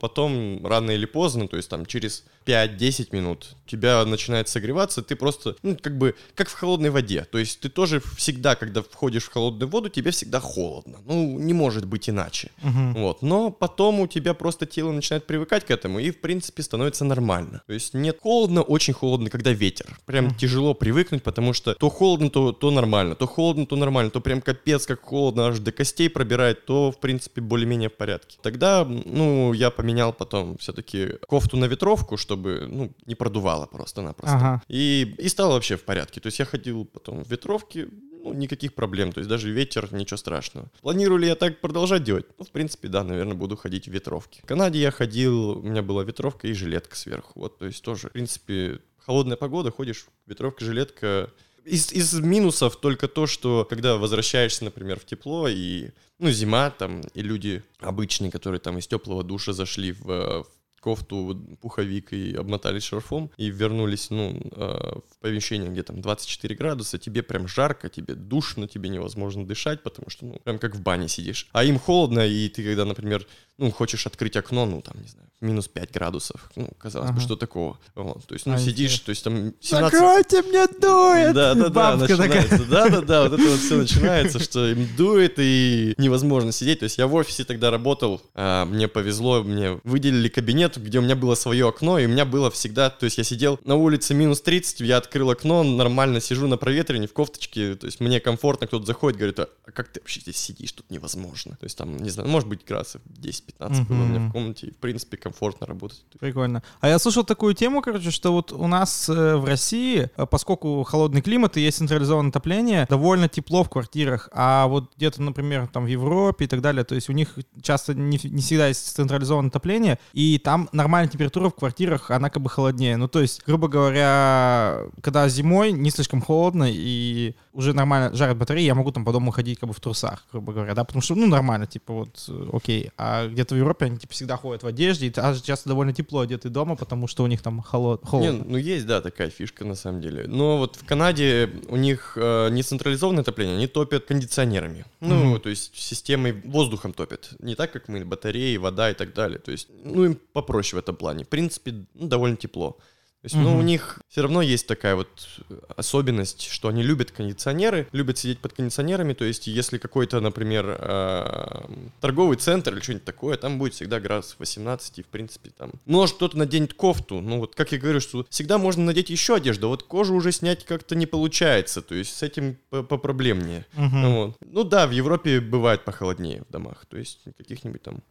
потом 0.00 0.66
рано 0.66 0.90
или 0.90 1.06
поздно, 1.06 1.48
то 1.48 1.56
есть 1.56 1.68
там 1.68 1.86
через 1.86 2.24
5-10 2.46 3.08
минут 3.12 3.56
тебя 3.66 4.04
начинает 4.04 4.48
согреваться, 4.48 5.02
ты 5.02 5.16
просто, 5.16 5.56
ну, 5.62 5.76
как 5.80 5.96
бы, 5.96 6.14
как 6.34 6.48
в 6.48 6.52
холодной 6.52 6.90
воде. 6.90 7.26
То 7.30 7.38
есть 7.38 7.60
ты 7.60 7.68
тоже 7.68 8.02
всегда, 8.16 8.54
когда 8.54 8.82
входишь 8.82 9.24
в 9.24 9.32
холодную 9.32 9.70
воду, 9.70 9.88
тебе 9.88 10.10
всегда 10.10 10.40
холодно. 10.40 10.98
Ну, 11.06 11.38
не 11.38 11.54
может 11.54 11.86
быть 11.86 12.10
иначе. 12.10 12.50
Мгм. 12.62 12.94
Вот. 12.94 13.22
Но 13.22 13.50
потом 13.50 14.00
у 14.00 14.06
тебя 14.06 14.34
просто 14.34 14.66
тело 14.66 14.92
начинает 14.92 15.26
привыкать 15.26 15.64
к 15.64 15.70
этому, 15.70 16.00
и, 16.00 16.10
в 16.10 16.20
принципе, 16.20 16.62
становится 16.62 17.04
нормально. 17.04 17.62
То 17.66 17.72
есть 17.72 17.94
нет 17.94 18.18
холодно, 18.20 18.62
очень 18.62 18.94
холодно, 18.94 19.30
когда 19.30 19.52
ветер. 19.52 19.98
Прям 20.04 20.34
тяжело 20.34 20.74
привыкнуть, 20.74 21.22
потому 21.22 21.52
что 21.54 21.74
то 21.74 21.88
холодно, 21.88 22.30
то, 22.30 22.52
то 22.52 22.70
нормально, 22.70 23.14
то 23.14 23.26
холодно, 23.26 23.66
то 23.66 23.76
нормально, 23.76 24.10
то 24.10 24.20
прям 24.20 24.40
капец 24.42 24.86
как 24.86 25.02
холодно, 25.02 25.46
аж 25.46 25.58
до 25.60 25.72
костей 25.72 26.10
пробирает, 26.10 26.66
то, 26.66 26.90
в 26.90 26.98
принципе, 26.98 27.40
более-менее 27.40 27.88
в 27.88 27.96
порядке. 27.96 28.38
Тогда, 28.42 28.84
ну, 28.84 29.31
я 29.54 29.70
поменял 29.70 30.12
потом 30.12 30.56
все-таки 30.58 31.18
кофту 31.28 31.56
на 31.56 31.66
ветровку, 31.66 32.16
чтобы, 32.16 32.66
ну, 32.68 32.92
не 33.06 33.14
продувало 33.14 33.66
просто-напросто. 33.66 34.36
Ага. 34.36 34.62
И, 34.68 35.14
и 35.18 35.28
стало 35.28 35.52
вообще 35.52 35.76
в 35.76 35.84
порядке. 35.84 36.20
То 36.20 36.28
есть 36.28 36.38
я 36.38 36.44
ходил 36.44 36.84
потом 36.84 37.24
в 37.24 37.30
ветровке, 37.30 37.88
ну, 38.22 38.32
никаких 38.32 38.74
проблем, 38.74 39.12
то 39.12 39.18
есть 39.18 39.28
даже 39.28 39.50
ветер, 39.50 39.92
ничего 39.92 40.16
страшного. 40.16 40.70
Планирую 40.80 41.18
ли 41.18 41.26
я 41.26 41.34
так 41.34 41.60
продолжать 41.60 42.04
делать? 42.04 42.26
Ну, 42.38 42.44
в 42.44 42.50
принципе, 42.50 42.88
да, 42.88 43.04
наверное, 43.04 43.34
буду 43.34 43.56
ходить 43.56 43.88
в 43.88 43.90
ветровке. 43.90 44.40
В 44.42 44.46
Канаде 44.46 44.78
я 44.78 44.90
ходил, 44.90 45.58
у 45.58 45.62
меня 45.62 45.82
была 45.82 46.04
ветровка 46.04 46.46
и 46.46 46.52
жилетка 46.52 46.96
сверху, 46.96 47.40
вот, 47.40 47.58
то 47.58 47.66
есть 47.66 47.82
тоже, 47.82 48.08
в 48.08 48.12
принципе, 48.12 48.80
холодная 48.98 49.36
погода, 49.36 49.70
ходишь, 49.70 50.06
ветровка, 50.26 50.64
жилетка, 50.64 51.30
из, 51.64 51.92
из 51.92 52.14
минусов 52.14 52.76
только 52.76 53.08
то, 53.08 53.26
что 53.26 53.64
когда 53.68 53.96
возвращаешься, 53.96 54.64
например, 54.64 54.98
в 54.98 55.04
тепло 55.04 55.48
и, 55.48 55.90
ну, 56.18 56.30
зима 56.30 56.70
там, 56.70 57.00
и 57.14 57.22
люди 57.22 57.62
обычные, 57.80 58.30
которые 58.30 58.60
там 58.60 58.78
из 58.78 58.86
теплого 58.86 59.22
душа 59.22 59.52
зашли 59.52 59.92
в, 59.92 60.04
в 60.04 60.46
кофту, 60.82 61.40
пуховик 61.60 62.12
и 62.12 62.34
обмотались 62.34 62.82
шарфом 62.82 63.30
и 63.36 63.50
вернулись, 63.50 64.10
ну, 64.10 64.40
э, 64.50 64.98
в 65.10 65.18
помещение, 65.20 65.70
где 65.70 65.82
там 65.82 66.02
24 66.02 66.54
градуса, 66.56 66.98
тебе 66.98 67.22
прям 67.22 67.46
жарко, 67.46 67.88
тебе 67.88 68.14
душно, 68.14 68.66
тебе 68.66 68.88
невозможно 68.88 69.46
дышать, 69.46 69.82
потому 69.82 70.10
что, 70.10 70.26
ну, 70.26 70.40
прям 70.44 70.58
как 70.58 70.74
в 70.74 70.82
бане 70.82 71.08
сидишь. 71.08 71.48
А 71.52 71.64
им 71.64 71.78
холодно, 71.78 72.26
и 72.26 72.48
ты 72.48 72.64
когда, 72.64 72.84
например, 72.84 73.26
ну, 73.58 73.70
хочешь 73.70 74.06
открыть 74.06 74.36
окно, 74.36 74.66
ну, 74.66 74.82
там, 74.82 75.00
не 75.00 75.08
знаю, 75.08 75.28
минус 75.40 75.68
5 75.68 75.92
градусов, 75.92 76.50
ну, 76.56 76.68
казалось 76.78 77.10
ага. 77.10 77.18
бы, 77.18 77.20
что 77.20 77.36
такого. 77.36 77.78
Вот, 77.94 78.24
то 78.26 78.34
есть, 78.34 78.46
ну, 78.46 78.54
а 78.54 78.58
сидишь, 78.58 78.98
то 79.00 79.10
есть 79.10 79.22
там 79.22 79.54
17... 79.60 79.92
Закройте, 79.92 80.42
мне 80.42 80.66
дует! 80.66 81.34
Да, 81.34 81.54
да, 81.54 81.68
да, 81.68 81.96
начинается, 81.96 82.64
да, 82.64 82.88
да, 82.88 83.00
да, 83.02 83.22
вот 83.22 83.38
это 83.38 83.50
вот 83.50 83.60
все 83.60 83.76
начинается, 83.76 84.38
что 84.40 84.68
им 84.68 84.88
дует 84.96 85.34
и 85.38 85.94
невозможно 85.98 86.52
сидеть. 86.52 86.80
То 86.80 86.84
есть 86.84 86.98
я 86.98 87.06
в 87.06 87.14
офисе 87.14 87.44
тогда 87.44 87.70
работал, 87.70 88.22
а, 88.34 88.64
мне 88.64 88.88
повезло, 88.88 89.42
мне 89.42 89.80
выделили 89.84 90.28
кабинет, 90.28 90.71
где 90.80 90.98
у 90.98 91.02
меня 91.02 91.16
было 91.16 91.34
свое 91.34 91.68
окно, 91.68 91.98
и 91.98 92.06
у 92.06 92.08
меня 92.08 92.24
было 92.24 92.50
всегда, 92.50 92.90
то 92.90 93.04
есть 93.04 93.18
я 93.18 93.24
сидел 93.24 93.58
на 93.64 93.76
улице 93.76 94.14
минус 94.14 94.40
30, 94.42 94.80
я 94.80 94.96
открыл 94.96 95.30
окно, 95.30 95.62
нормально 95.62 96.20
сижу 96.20 96.46
на 96.46 96.56
проветривании 96.56 97.06
в 97.06 97.12
кофточке, 97.12 97.74
то 97.74 97.86
есть 97.86 98.00
мне 98.00 98.20
комфортно, 98.20 98.66
кто-то 98.66 98.86
заходит, 98.86 99.18
говорит, 99.18 99.38
а 99.40 99.48
как 99.72 99.88
ты 99.88 100.00
вообще 100.00 100.20
здесь 100.20 100.36
сидишь, 100.36 100.72
тут 100.72 100.90
невозможно. 100.90 101.56
То 101.60 101.64
есть 101.64 101.76
там, 101.76 101.96
не 101.96 102.10
знаю, 102.10 102.28
может 102.28 102.48
быть 102.48 102.64
градусов 102.64 103.02
10 103.06 103.44
15 103.44 103.88
было 103.88 104.02
у 104.02 104.06
меня 104.06 104.28
в 104.28 104.32
комнате, 104.32 104.68
и, 104.68 104.70
в 104.72 104.76
принципе, 104.76 105.16
комфортно 105.16 105.66
работать. 105.66 106.04
Прикольно. 106.18 106.62
А 106.80 106.88
я 106.88 106.98
слышал 106.98 107.24
такую 107.24 107.54
тему, 107.54 107.82
короче, 107.82 108.10
что 108.10 108.32
вот 108.32 108.52
у 108.52 108.66
нас 108.66 109.08
э, 109.08 109.36
в 109.36 109.44
России, 109.44 110.10
э, 110.16 110.26
поскольку 110.26 110.82
холодный 110.82 111.22
климат 111.22 111.56
и 111.56 111.60
есть 111.60 111.78
централизованное 111.78 112.30
отопление, 112.30 112.86
довольно 112.88 113.28
тепло 113.28 113.64
в 113.64 113.70
квартирах, 113.70 114.28
а 114.32 114.66
вот 114.66 114.92
где-то, 114.96 115.22
например, 115.22 115.68
там 115.68 115.84
в 115.84 115.88
Европе 115.88 116.44
и 116.44 116.48
так 116.48 116.60
далее, 116.60 116.84
то 116.84 116.94
есть 116.94 117.08
у 117.08 117.12
них 117.12 117.38
часто 117.62 117.94
не, 117.94 118.18
не 118.24 118.42
всегда 118.42 118.68
есть 118.68 118.94
централизованное 118.94 119.50
отопление, 119.50 119.98
и 120.12 120.38
там 120.38 120.61
нормальная 120.72 121.10
температура 121.10 121.48
в 121.48 121.54
квартирах, 121.54 122.10
она 122.10 122.30
как 122.30 122.42
бы 122.42 122.50
холоднее. 122.50 122.96
Ну, 122.96 123.08
то 123.08 123.20
есть, 123.20 123.42
грубо 123.46 123.68
говоря, 123.68 124.82
когда 125.00 125.28
зимой 125.28 125.72
не 125.72 125.90
слишком 125.90 126.20
холодно 126.20 126.68
и 126.68 127.34
уже 127.52 127.72
нормально 127.72 128.14
жарят 128.14 128.36
батареи, 128.36 128.64
я 128.64 128.74
могу 128.74 128.92
там 128.92 129.04
по 129.04 129.12
дому 129.12 129.30
ходить 129.30 129.58
как 129.58 129.68
бы 129.68 129.74
в 129.74 129.80
трусах, 129.80 130.24
грубо 130.32 130.52
говоря, 130.52 130.74
да, 130.74 130.84
потому 130.84 131.02
что, 131.02 131.14
ну, 131.14 131.26
нормально, 131.26 131.66
типа 131.66 131.92
вот, 131.92 132.24
э, 132.28 132.48
окей. 132.52 132.90
А 132.96 133.26
где-то 133.26 133.54
в 133.54 133.58
Европе 133.58 133.86
они, 133.86 133.98
типа, 133.98 134.12
всегда 134.12 134.36
ходят 134.36 134.62
в 134.62 134.66
одежде, 134.66 135.06
и 135.06 135.10
даже 135.10 135.42
часто 135.42 135.68
довольно 135.68 135.92
тепло 135.92 136.20
одеты 136.20 136.48
дома, 136.48 136.76
потому 136.76 137.06
что 137.06 137.24
у 137.24 137.26
них 137.26 137.42
там 137.42 137.60
холод, 137.62 138.00
холодно. 138.04 138.42
Не, 138.44 138.50
ну, 138.50 138.56
есть, 138.56 138.86
да, 138.86 139.00
такая 139.00 139.30
фишка, 139.30 139.64
на 139.64 139.74
самом 139.74 140.00
деле. 140.00 140.26
Но 140.26 140.58
вот 140.58 140.76
в 140.76 140.86
Канаде 140.86 141.50
у 141.68 141.76
них 141.76 142.14
э, 142.16 142.48
не 142.50 142.62
централизованное 142.62 143.22
отопление, 143.22 143.56
они 143.56 143.66
топят 143.66 144.06
кондиционерами. 144.06 144.84
Ну, 145.00 145.36
mm-hmm. 145.36 145.40
то 145.40 145.48
есть 145.48 145.74
системой 145.74 146.32
воздухом 146.44 146.92
топят. 146.92 147.30
Не 147.40 147.54
так, 147.54 147.72
как 147.72 147.88
мы, 147.88 148.04
батареи, 148.04 148.56
вода 148.56 148.90
и 148.90 148.94
так 148.94 149.14
далее. 149.14 149.38
То 149.38 149.52
есть, 149.52 149.68
ну, 149.84 150.04
им 150.04 150.18
попроще 150.32 150.51
в 150.52 150.78
этом 150.78 150.96
плане. 150.96 151.24
В 151.24 151.28
принципе, 151.28 151.84
ну, 151.94 152.08
довольно 152.08 152.36
тепло. 152.36 152.78
То 153.22 153.26
есть, 153.26 153.36
угу. 153.36 153.44
ну, 153.44 153.58
у 153.58 153.62
них 153.62 154.00
все 154.08 154.22
равно 154.22 154.42
есть 154.42 154.66
такая 154.66 154.96
вот 154.96 155.28
особенность, 155.76 156.42
что 156.50 156.66
они 156.66 156.82
любят 156.82 157.12
кондиционеры, 157.12 157.86
любят 157.92 158.18
сидеть 158.18 158.40
под 158.40 158.52
кондиционерами. 158.52 159.12
То 159.12 159.24
есть, 159.24 159.46
если 159.46 159.78
какой-то, 159.78 160.18
например, 160.18 160.76
э, 160.76 161.60
торговый 162.00 162.36
центр 162.36 162.72
или 162.72 162.80
что-нибудь 162.80 163.04
такое, 163.04 163.36
там 163.36 163.58
будет 163.60 163.74
всегда 163.74 164.00
градус 164.00 164.34
18, 164.40 164.98
и, 164.98 165.02
в 165.04 165.06
принципе, 165.06 165.50
там... 165.56 165.70
Может, 165.86 166.16
кто-то 166.16 166.36
наденет 166.36 166.74
кофту. 166.74 167.20
Ну, 167.20 167.38
вот, 167.38 167.54
как 167.54 167.70
я 167.70 167.78
говорю, 167.78 168.00
что 168.00 168.26
всегда 168.28 168.58
можно 168.58 168.84
надеть 168.84 169.08
еще 169.08 169.36
одежду, 169.36 169.68
а 169.68 169.70
вот 169.70 169.84
кожу 169.84 170.16
уже 170.16 170.32
снять 170.32 170.64
как-то 170.64 170.96
не 170.96 171.06
получается. 171.06 171.80
То 171.80 171.94
есть, 171.94 172.16
с 172.16 172.24
этим 172.24 172.56
попроблемнее. 172.70 173.66
Угу. 173.76 174.10
Вот. 174.10 174.36
Ну, 174.40 174.64
да, 174.64 174.88
в 174.88 174.90
Европе 174.90 175.38
бывает 175.38 175.84
похолоднее 175.84 176.42
в 176.48 176.50
домах. 176.50 176.86
То 176.86 176.96
есть, 176.96 177.20
каких-нибудь 177.38 177.82
там, 177.82 178.02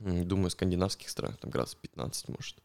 думаю, 0.00 0.50
скандинавских 0.50 1.08
странах, 1.08 1.38
там 1.38 1.50
градус 1.50 1.74
15, 1.74 2.28
может. 2.28 2.56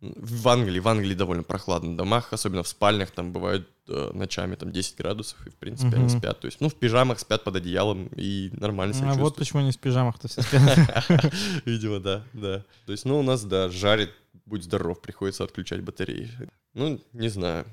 В 0.00 0.48
Англии, 0.48 0.80
в 0.80 0.88
Англии 0.88 1.14
довольно 1.14 1.44
прохладно 1.44 1.92
в 1.92 1.96
домах, 1.96 2.32
особенно 2.32 2.64
в 2.64 2.68
спальнях, 2.68 3.12
там 3.12 3.32
бывают 3.32 3.68
э, 3.86 4.10
ночами 4.12 4.56
там 4.56 4.72
10 4.72 4.96
градусов, 4.96 5.46
и 5.46 5.50
в 5.50 5.54
принципе 5.54 5.90
угу. 5.90 5.96
они 5.96 6.08
спят. 6.08 6.40
То 6.40 6.46
есть, 6.46 6.60
ну, 6.60 6.68
в 6.68 6.74
пижамах 6.74 7.20
спят 7.20 7.44
под 7.44 7.54
одеялом 7.54 8.08
и 8.16 8.50
нормально 8.52 8.94
себя 8.94 9.04
А 9.04 9.08
чувствуют. 9.10 9.30
вот 9.30 9.38
почему 9.38 9.60
они 9.60 9.70
в 9.70 9.78
пижамах-то 9.78 10.26
все 10.26 10.42
спят. 10.42 11.06
Видимо, 11.66 12.00
да, 12.00 12.24
да. 12.32 12.64
То 12.86 12.92
есть, 12.92 13.04
ну, 13.04 13.20
у 13.20 13.22
нас, 13.22 13.44
да, 13.44 13.68
жарит, 13.68 14.10
будь 14.44 14.64
здоров, 14.64 15.00
приходится 15.00 15.44
отключать 15.44 15.82
батареи. 15.82 16.28
Ну, 16.74 17.00
не 17.12 17.28
знаю. 17.28 17.64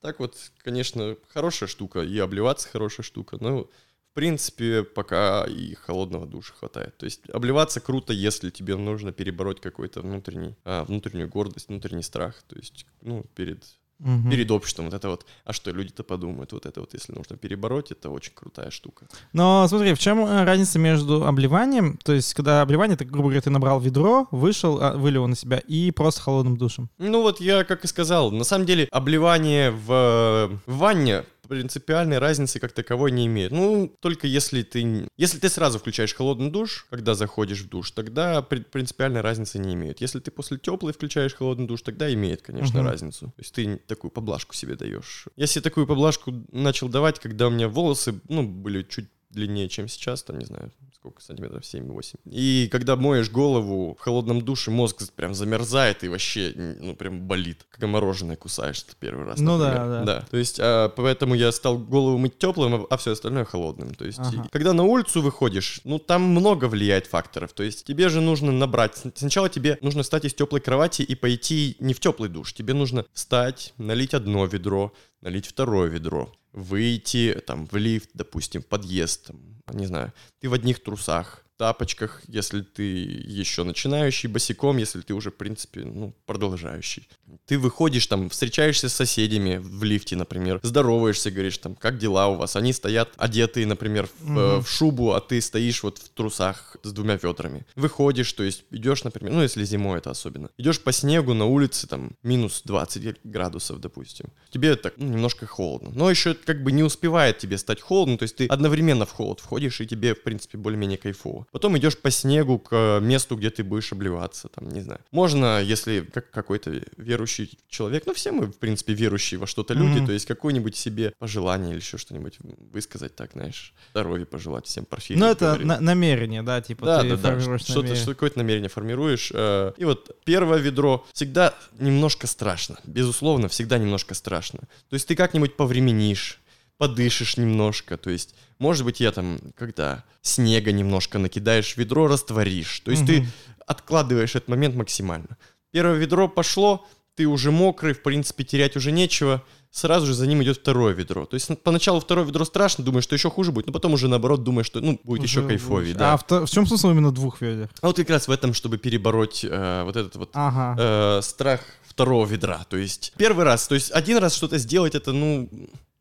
Так 0.00 0.20
вот, 0.20 0.36
конечно, 0.58 1.16
хорошая 1.28 1.68
штука, 1.68 2.00
и 2.00 2.18
обливаться 2.18 2.68
хорошая 2.68 3.04
штука, 3.04 3.36
но 3.40 3.68
принципе, 4.14 4.84
пока 4.84 5.44
и 5.44 5.74
холодного 5.74 6.26
душа 6.26 6.54
хватает. 6.54 6.96
То 6.96 7.04
есть 7.04 7.28
обливаться 7.30 7.80
круто, 7.80 8.12
если 8.12 8.50
тебе 8.50 8.76
нужно 8.76 9.12
перебороть 9.12 9.60
какой-то 9.60 10.00
внутренний, 10.00 10.56
а, 10.64 10.84
внутреннюю 10.84 11.28
гордость, 11.28 11.68
внутренний 11.68 12.02
страх. 12.02 12.42
То 12.48 12.56
есть, 12.56 12.86
ну, 13.02 13.24
перед 13.34 13.64
угу. 14.00 14.30
перед 14.30 14.50
обществом. 14.50 14.86
Вот 14.86 14.94
это 14.94 15.08
вот, 15.08 15.26
а 15.44 15.52
что 15.52 15.70
люди-то 15.70 16.02
подумают, 16.02 16.52
вот 16.52 16.66
это 16.66 16.80
вот, 16.80 16.94
если 16.94 17.12
нужно 17.12 17.36
перебороть, 17.36 17.90
это 17.92 18.10
очень 18.10 18.32
крутая 18.34 18.70
штука. 18.70 19.06
Но 19.32 19.66
смотри, 19.68 19.94
в 19.94 19.98
чем 19.98 20.20
э, 20.20 20.44
разница 20.44 20.78
между 20.78 21.26
обливанием, 21.26 21.98
то 22.04 22.12
есть 22.12 22.34
когда 22.34 22.62
обливание, 22.62 22.96
ты, 22.96 23.04
грубо 23.04 23.28
говоря, 23.28 23.40
ты 23.40 23.50
набрал 23.50 23.80
ведро, 23.80 24.28
вышел, 24.30 24.78
а, 24.80 24.96
вылил 24.96 25.26
на 25.26 25.36
себя, 25.36 25.58
и 25.58 25.90
просто 25.90 26.20
холодным 26.20 26.56
душем? 26.56 26.90
Ну 26.98 27.22
вот 27.22 27.40
я 27.40 27.64
как 27.64 27.84
и 27.84 27.88
сказал, 27.88 28.30
на 28.30 28.44
самом 28.44 28.66
деле 28.66 28.88
обливание 28.90 29.70
в, 29.70 30.60
в 30.66 30.76
ванне 30.76 31.24
принципиальной 31.48 32.18
разницы 32.18 32.60
как 32.60 32.72
таковой 32.72 33.10
не 33.10 33.26
имеет. 33.26 33.52
Ну, 33.52 33.94
только 34.00 34.26
если 34.26 34.62
ты... 34.62 35.08
Если 35.16 35.38
ты 35.38 35.48
сразу 35.48 35.78
включаешь 35.78 36.14
холодный 36.14 36.50
душ, 36.50 36.86
когда 36.90 37.14
заходишь 37.14 37.62
в 37.62 37.68
душ, 37.68 37.90
тогда 37.90 38.42
принципиальной 38.42 39.20
разницы 39.20 39.58
не 39.58 39.74
имеет. 39.74 40.00
Если 40.00 40.20
ты 40.20 40.30
после 40.30 40.58
теплой 40.58 40.92
включаешь 40.92 41.34
холодный 41.34 41.66
душ, 41.66 41.82
тогда 41.82 42.12
имеет, 42.12 42.42
конечно, 42.42 42.80
угу. 42.80 42.88
разницу. 42.88 43.26
То 43.26 43.34
есть 43.38 43.54
ты 43.54 43.76
такую 43.76 44.10
поблажку 44.10 44.54
себе 44.54 44.76
даешь. 44.76 45.26
Я 45.36 45.46
себе 45.46 45.62
такую 45.62 45.86
поблажку 45.86 46.32
начал 46.52 46.88
давать, 46.88 47.18
когда 47.18 47.48
у 47.48 47.50
меня 47.50 47.68
волосы, 47.68 48.20
ну, 48.28 48.42
были 48.42 48.82
чуть 48.82 49.08
длиннее, 49.34 49.68
чем 49.68 49.88
сейчас, 49.88 50.22
там, 50.22 50.38
не 50.38 50.44
знаю, 50.44 50.72
сколько 51.04 51.20
сантиметров, 51.20 51.62
7-8. 51.62 52.14
И 52.24 52.68
когда 52.72 52.96
моешь 52.96 53.30
голову 53.30 53.94
в 53.94 54.00
холодном 54.00 54.40
душе, 54.40 54.70
мозг 54.70 55.02
прям 55.14 55.34
замерзает 55.34 56.02
и 56.02 56.08
вообще, 56.08 56.52
ну, 56.56 56.96
прям 56.96 57.20
болит. 57.28 57.66
Как 57.70 57.86
мороженое 57.86 58.36
кусаешь 58.36 58.84
первый 58.98 59.26
раз, 59.26 59.38
Ну 59.38 59.58
да, 59.58 59.86
да. 59.86 60.04
Да, 60.04 60.26
то 60.30 60.36
есть, 60.38 60.58
а, 60.60 60.88
поэтому 60.88 61.34
я 61.34 61.52
стал 61.52 61.76
голову 61.76 62.16
мыть 62.16 62.38
теплым, 62.38 62.86
а 62.88 62.96
все 62.96 63.12
остальное 63.12 63.44
холодным. 63.44 63.94
То 63.94 64.06
есть, 64.06 64.18
ага. 64.18 64.48
когда 64.50 64.72
на 64.72 64.84
улицу 64.84 65.20
выходишь, 65.20 65.80
ну, 65.84 65.98
там 65.98 66.22
много 66.22 66.66
влияет 66.66 67.06
факторов. 67.06 67.52
То 67.52 67.62
есть, 67.62 67.84
тебе 67.84 68.08
же 68.08 68.22
нужно 68.22 68.50
набрать... 68.50 69.02
Сначала 69.14 69.50
тебе 69.50 69.76
нужно 69.82 70.04
встать 70.04 70.24
из 70.24 70.32
теплой 70.32 70.60
кровати 70.60 71.02
и 71.02 71.14
пойти 71.14 71.76
не 71.80 71.92
в 71.92 72.00
теплый 72.00 72.30
душ. 72.30 72.54
Тебе 72.54 72.72
нужно 72.72 73.04
встать, 73.12 73.74
налить 73.76 74.14
одно 74.14 74.46
ведро, 74.46 74.94
налить 75.20 75.46
второе 75.46 75.90
ведро, 75.90 76.32
выйти 76.54 77.42
там 77.46 77.66
в 77.66 77.76
лифт, 77.76 78.10
допустим, 78.14 78.62
подъезд, 78.62 79.30
там, 79.64 79.76
не 79.76 79.86
знаю, 79.86 80.12
ты 80.40 80.48
в 80.48 80.54
одних 80.54 80.82
трусах, 80.82 81.43
тапочках, 81.56 82.22
если 82.26 82.62
ты 82.62 82.82
еще 82.82 83.64
начинающий, 83.64 84.28
босиком, 84.28 84.76
если 84.76 85.00
ты 85.00 85.14
уже, 85.14 85.30
в 85.30 85.36
принципе, 85.36 85.80
ну, 85.84 86.14
продолжающий. 86.26 87.08
Ты 87.46 87.58
выходишь 87.58 88.06
там, 88.06 88.28
встречаешься 88.28 88.88
с 88.88 88.94
соседями 88.94 89.58
в 89.58 89.84
лифте, 89.84 90.16
например, 90.16 90.60
здороваешься, 90.62 91.30
говоришь 91.30 91.58
там, 91.58 91.74
как 91.74 91.98
дела 91.98 92.28
у 92.28 92.36
вас? 92.36 92.56
Они 92.56 92.72
стоят 92.72 93.12
одетые, 93.16 93.66
например, 93.66 94.08
в, 94.20 94.38
mm-hmm. 94.38 94.62
в 94.62 94.68
шубу, 94.68 95.12
а 95.12 95.20
ты 95.20 95.40
стоишь 95.40 95.82
вот 95.82 95.98
в 95.98 96.08
трусах 96.10 96.76
с 96.82 96.92
двумя 96.92 97.16
ведрами. 97.16 97.66
Выходишь, 97.76 98.32
то 98.32 98.42
есть 98.42 98.64
идешь, 98.70 99.04
например, 99.04 99.32
ну, 99.32 99.42
если 99.42 99.64
зимой 99.64 99.98
это 99.98 100.10
особенно, 100.10 100.50
идешь 100.58 100.80
по 100.80 100.92
снегу 100.92 101.34
на 101.34 101.46
улице, 101.46 101.86
там, 101.86 102.12
минус 102.22 102.62
20 102.64 103.16
градусов, 103.24 103.80
допустим. 103.80 104.26
Тебе 104.50 104.76
так 104.76 104.94
ну, 104.96 105.08
немножко 105.08 105.46
холодно. 105.46 105.90
Но 105.94 106.10
еще 106.10 106.34
как 106.34 106.62
бы 106.62 106.72
не 106.72 106.82
успевает 106.82 107.38
тебе 107.38 107.58
стать 107.58 107.80
холодно, 107.80 108.18
то 108.18 108.24
есть 108.24 108.36
ты 108.36 108.46
одновременно 108.46 109.06
в 109.06 109.12
холод 109.12 109.40
входишь, 109.40 109.80
и 109.80 109.86
тебе, 109.86 110.14
в 110.14 110.22
принципе, 110.22 110.58
более-менее 110.58 110.98
кайфово. 110.98 111.43
Потом 111.52 111.76
идешь 111.78 111.98
по 111.98 112.10
снегу 112.10 112.58
к 112.58 112.68
э, 112.72 113.00
месту, 113.00 113.36
где 113.36 113.50
ты 113.50 113.64
будешь 113.64 113.92
обливаться, 113.92 114.48
там, 114.48 114.68
не 114.68 114.80
знаю. 114.80 115.00
Можно, 115.10 115.62
если 115.62 116.00
как 116.00 116.30
какой-то 116.30 116.82
верующий 116.96 117.58
человек, 117.68 118.04
ну, 118.06 118.14
все 118.14 118.32
мы, 118.32 118.46
в 118.46 118.58
принципе, 118.58 118.94
верующие 118.94 119.38
во 119.38 119.46
что-то 119.46 119.74
люди, 119.74 119.98
mm-hmm. 119.98 120.06
то 120.06 120.12
есть 120.12 120.26
какое-нибудь 120.26 120.76
себе 120.76 121.12
пожелание 121.18 121.72
или 121.72 121.80
еще 121.80 121.98
что-нибудь 121.98 122.38
высказать, 122.72 123.14
так, 123.16 123.32
знаешь, 123.32 123.74
здоровье 123.90 124.26
пожелать 124.26 124.66
всем 124.66 124.84
парфирим. 124.84 125.20
Ну, 125.20 125.26
это 125.26 125.56
на- 125.56 125.80
намерение, 125.80 126.42
да, 126.42 126.60
типа 126.60 126.86
да, 126.86 127.02
ты 127.02 127.16
да, 127.16 127.36
да. 127.36 127.58
Что-то, 127.58 127.94
что 127.94 128.12
какое-то 128.12 128.38
намерение 128.38 128.68
формируешь. 128.68 129.30
Э, 129.34 129.72
и 129.76 129.84
вот 129.84 130.16
первое 130.24 130.58
ведро 130.58 131.06
всегда 131.12 131.54
немножко 131.78 132.26
страшно, 132.26 132.78
безусловно, 132.84 133.48
всегда 133.48 133.78
немножко 133.78 134.14
страшно. 134.14 134.60
То 134.88 134.94
есть 134.94 135.06
ты 135.06 135.16
как-нибудь 135.16 135.56
повременишь, 135.56 136.40
подышишь 136.78 137.36
немножко, 137.36 137.96
то 137.96 138.10
есть, 138.10 138.34
может 138.58 138.84
быть, 138.84 139.00
я 139.00 139.12
там, 139.12 139.38
когда 139.56 140.04
снега 140.22 140.72
немножко 140.72 141.18
накидаешь, 141.18 141.76
ведро 141.76 142.08
растворишь, 142.08 142.80
то 142.80 142.90
есть 142.90 143.02
Мгм. 143.02 143.08
ты 143.08 143.26
откладываешь 143.66 144.34
этот 144.34 144.48
момент 144.48 144.74
максимально. 144.74 145.36
Первое 145.70 145.96
ведро 145.96 146.28
пошло, 146.28 146.86
ты 147.14 147.26
уже 147.26 147.50
мокрый, 147.50 147.94
в 147.94 148.02
принципе, 148.02 148.44
терять 148.44 148.76
уже 148.76 148.90
нечего, 148.92 149.42
сразу 149.70 150.06
же 150.06 150.14
за 150.14 150.26
ним 150.26 150.42
идет 150.42 150.58
второе 150.58 150.92
ведро. 150.94 151.26
То 151.26 151.34
есть 151.34 151.48
ну, 151.48 151.56
поначалу 151.56 152.00
второе 152.00 152.24
ведро 152.24 152.44
страшно, 152.44 152.84
думаешь, 152.84 153.04
что 153.04 153.14
еще 153.14 153.30
хуже 153.30 153.52
будет, 153.52 153.66
но 153.66 153.72
потом 153.72 153.92
уже 153.94 154.08
наоборот 154.08 154.42
думаешь, 154.42 154.66
что 154.66 154.80
ну 154.80 155.00
будет 155.04 155.22
еще 155.22 155.40
Уже 155.40 155.48
кайфовее, 155.48 155.88
лучше. 155.94 155.98
да. 155.98 156.12
А 156.14 156.16
в, 156.16 156.46
в 156.46 156.50
чем 156.50 156.66
смысл 156.66 156.90
именно 156.90 157.12
двух 157.12 157.40
ведер? 157.40 157.70
А 157.80 157.86
вот 157.86 157.96
как 157.96 158.10
раз 158.10 158.28
в 158.28 158.30
этом, 158.32 158.52
чтобы 158.54 158.78
перебороть 158.78 159.44
э, 159.48 159.82
вот 159.84 159.96
этот 159.96 160.16
вот 160.16 160.30
Ага. 160.34 160.76
э, 161.18 161.22
страх 161.22 161.60
второго 161.86 162.26
ведра. 162.26 162.64
То 162.68 162.76
есть 162.76 163.12
первый 163.16 163.44
раз, 163.44 163.66
то 163.68 163.74
есть 163.76 163.90
один 163.92 164.18
раз 164.18 164.34
что-то 164.34 164.58
сделать, 164.58 164.94
это 164.96 165.12
ну, 165.12 165.48